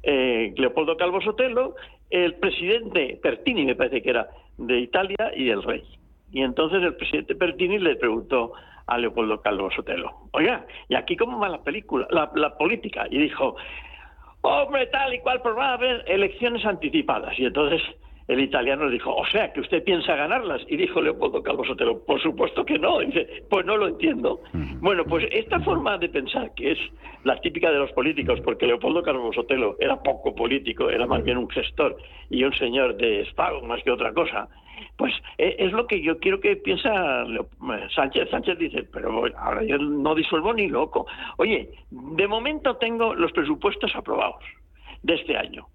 [0.03, 1.75] eh, Leopoldo Calvo Sotelo,
[2.09, 5.83] el presidente Pertini, me parece que era, de Italia, y el rey.
[6.31, 8.53] Y entonces el presidente Pertini le preguntó
[8.85, 13.05] a Leopoldo Calvo Sotelo, oiga, ¿y aquí cómo va la película, la, política?
[13.09, 13.55] Y dijo,
[14.41, 17.37] hombre, tal y cual, pues va a haber elecciones anticipadas.
[17.37, 17.81] Y entonces
[18.27, 20.61] el italiano dijo, o sea, que usted piensa ganarlas.
[20.67, 22.99] Y dijo Leopoldo Calvo Sotelo, por supuesto que no.
[22.99, 24.41] dice, pues no lo entiendo.
[24.81, 26.79] Bueno, pues esta forma de pensar, que es
[27.23, 31.37] la típica de los políticos, porque Leopoldo Calvo Sotelo era poco político, era más bien
[31.37, 31.97] un gestor
[32.29, 34.49] y un señor de Estado más que otra cosa,
[34.97, 37.25] pues eh, es lo que yo quiero que piensa
[37.95, 38.29] Sánchez.
[38.29, 41.07] Sánchez dice, pero ahora yo no disuelvo ni loco.
[41.37, 44.43] Oye, de momento tengo los presupuestos aprobados
[45.03, 45.67] de este año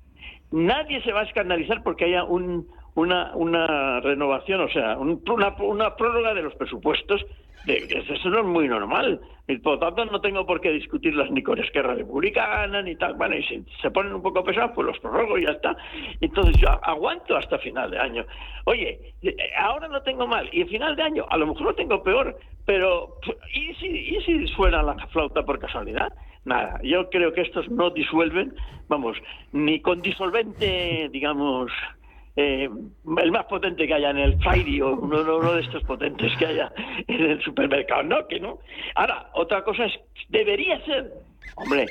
[0.52, 5.96] nadie se va a escandalizar porque haya un, una, una renovación, o sea, una, una
[5.96, 7.24] prórroga de los presupuestos.
[7.66, 9.20] De, eso no es muy normal.
[9.46, 13.14] Y por lo tanto, no tengo por qué discutirlas ni con Esquerra Republicana ni tal.
[13.14, 15.76] Bueno, y si se ponen un poco pesados, pues los prorrogo y ya está.
[16.20, 18.24] Entonces yo aguanto hasta final de año.
[18.64, 19.14] Oye,
[19.58, 20.48] ahora no tengo mal.
[20.52, 22.36] Y final de año, a lo mejor lo tengo peor.
[22.66, 23.16] Pero,
[23.52, 26.12] ¿y si, y si suena la flauta por casualidad?
[26.44, 28.54] Nada, yo creo que estos no disuelven,
[28.88, 29.16] vamos,
[29.52, 31.70] ni con disolvente, digamos,
[32.34, 32.68] eh,
[33.18, 36.72] el más potente que haya en el Friday o uno, de estos potentes que haya
[37.06, 38.58] en el supermercado, no, que no.
[38.96, 39.92] Ahora, otra cosa es,
[40.30, 41.12] debería ser,
[41.56, 41.86] hombre,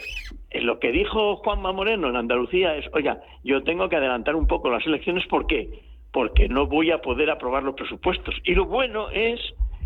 [0.53, 4.69] lo que dijo Juanma Moreno en Andalucía es, oiga, yo tengo que adelantar un poco
[4.69, 5.69] las elecciones, ¿por qué?
[6.11, 8.35] Porque no voy a poder aprobar los presupuestos.
[8.43, 9.39] Y lo bueno es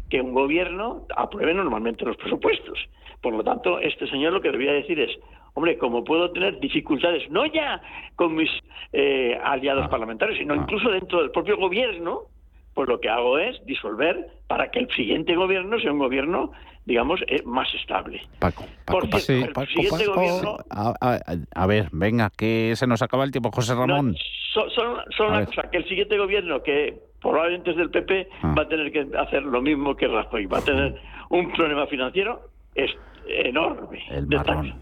[0.10, 2.80] que un gobierno apruebe normalmente los presupuestos.
[3.22, 5.12] Por lo tanto, este señor lo que debía decir es,
[5.54, 7.82] hombre, como puedo tener dificultades, no ya
[8.16, 8.50] con mis
[8.94, 9.90] eh, aliados ah.
[9.90, 10.58] parlamentarios, sino ah.
[10.58, 12.24] incluso dentro del propio gobierno,
[12.76, 16.52] pues lo que hago es disolver para que el siguiente gobierno sea un gobierno,
[16.86, 18.22] digamos, eh, más estable.
[18.40, 19.08] Paco, Paco,
[20.70, 24.16] a, ver, venga, que se nos acaba el tiempo, José Ramón.
[24.54, 27.00] solo, una cosa, que el siguiente gobierno, que
[27.32, 28.54] probablemente es del PP, ah.
[28.58, 30.96] va a tener que hacer lo mismo que Rajoy, va a tener
[31.30, 32.92] un problema financiero es
[33.28, 34.00] enorme.
[34.12, 34.74] El marrón.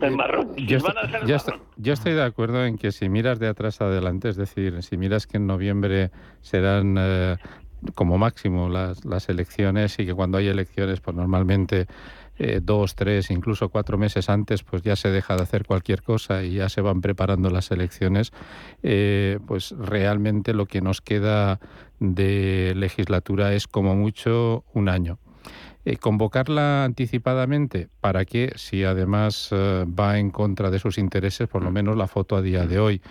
[0.00, 0.56] El marrón.
[0.56, 5.26] Yo, estoy, de acuerdo en que si miras de atrás adelante, es decir, si miras
[5.26, 6.10] que en noviembre
[6.40, 7.36] serán eh,
[7.94, 11.86] como máximo las, las elecciones y que cuando hay elecciones, pues normalmente
[12.38, 16.42] eh, dos, tres, incluso cuatro meses antes, pues ya se deja de hacer cualquier cosa
[16.42, 18.32] y ya se van preparando las elecciones,
[18.82, 21.60] eh, pues realmente lo que nos queda
[22.00, 25.18] de legislatura es como mucho un año.
[25.86, 31.62] Eh, convocarla anticipadamente, ¿para que Si además eh, va en contra de sus intereses, por
[31.62, 31.74] lo mm.
[31.74, 33.02] menos la foto a día de hoy.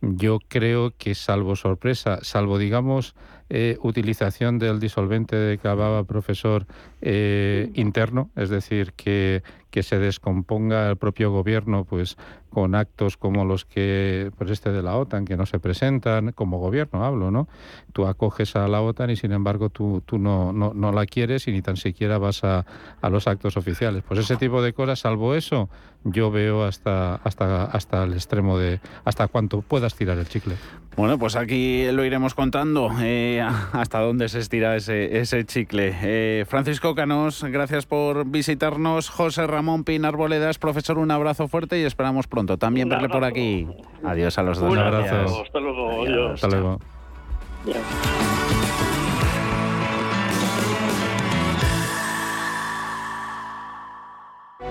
[0.00, 0.16] Mm.
[0.16, 3.14] Yo creo que salvo sorpresa, salvo digamos
[3.50, 6.66] eh, utilización del disolvente de que hablaba profesor
[7.02, 12.16] interno, es decir, que, que se descomponga el propio gobierno, pues
[12.50, 16.58] con actos como los que, pues este de la OTAN, que no se presentan, como
[16.58, 17.48] gobierno hablo, ¿no?
[17.92, 21.46] Tú acoges a la OTAN y sin embargo tú, tú no, no, no la quieres
[21.46, 22.66] y ni tan siquiera vas a,
[23.00, 24.02] a, los actos oficiales.
[24.06, 25.68] Pues ese tipo de cosas, salvo eso,
[26.02, 30.56] yo veo hasta, hasta, hasta el extremo de hasta cuánto puedas tirar el chicle.
[30.96, 33.40] Bueno, pues aquí lo iremos contando eh,
[33.72, 35.96] hasta dónde se estira ese, ese chicle.
[36.02, 39.08] Eh, Francisco Canos, gracias por visitarnos.
[39.08, 43.66] José Ramón Pinar Boledas, profesor, un abrazo fuerte y esperamos pronto también verle por aquí.
[44.04, 44.70] Adiós a los dos.
[44.70, 45.42] Un abrazo.
[45.42, 46.32] Hasta luego.
[46.32, 46.78] Hasta luego.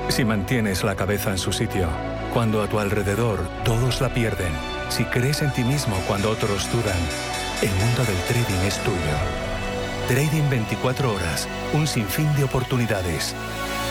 [0.09, 1.87] Si mantienes la cabeza en su sitio,
[2.33, 4.51] cuando a tu alrededor todos la pierden,
[4.89, 6.97] si crees en ti mismo cuando otros dudan,
[7.61, 8.97] el mundo del trading es tuyo.
[10.07, 13.35] Trading 24 horas, un sinfín de oportunidades.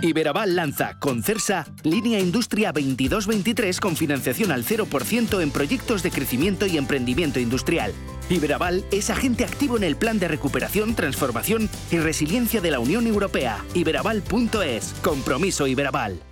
[0.00, 6.66] Iberaval lanza con CERSA Línea Industria 2223 con financiación al 0% en proyectos de crecimiento
[6.66, 7.92] y emprendimiento industrial.
[8.30, 13.06] Iberaval es agente activo en el plan de recuperación, transformación y resiliencia de la Unión
[13.06, 13.58] Europea.
[13.74, 14.94] Iberaval.es.
[15.02, 16.31] Compromiso Iberaval.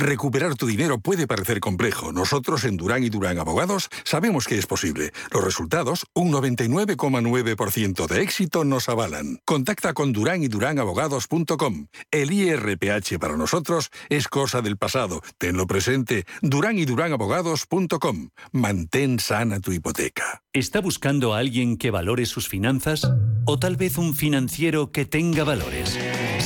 [0.00, 2.12] Recuperar tu dinero puede parecer complejo.
[2.12, 5.12] Nosotros en Durán y Durán Abogados sabemos que es posible.
[5.32, 9.40] Los resultados, un 99,9% de éxito, nos avalan.
[9.44, 11.88] Contacta con Durán y Durán Abogados.com.
[12.12, 15.20] El IRPH para nosotros es cosa del pasado.
[15.36, 16.26] Tenlo presente.
[16.42, 18.28] Durán y Durán Abogados.com.
[18.52, 20.44] Mantén sana tu hipoteca.
[20.52, 23.02] ¿Está buscando a alguien que valore sus finanzas?
[23.46, 25.98] ¿O tal vez un financiero que tenga valores?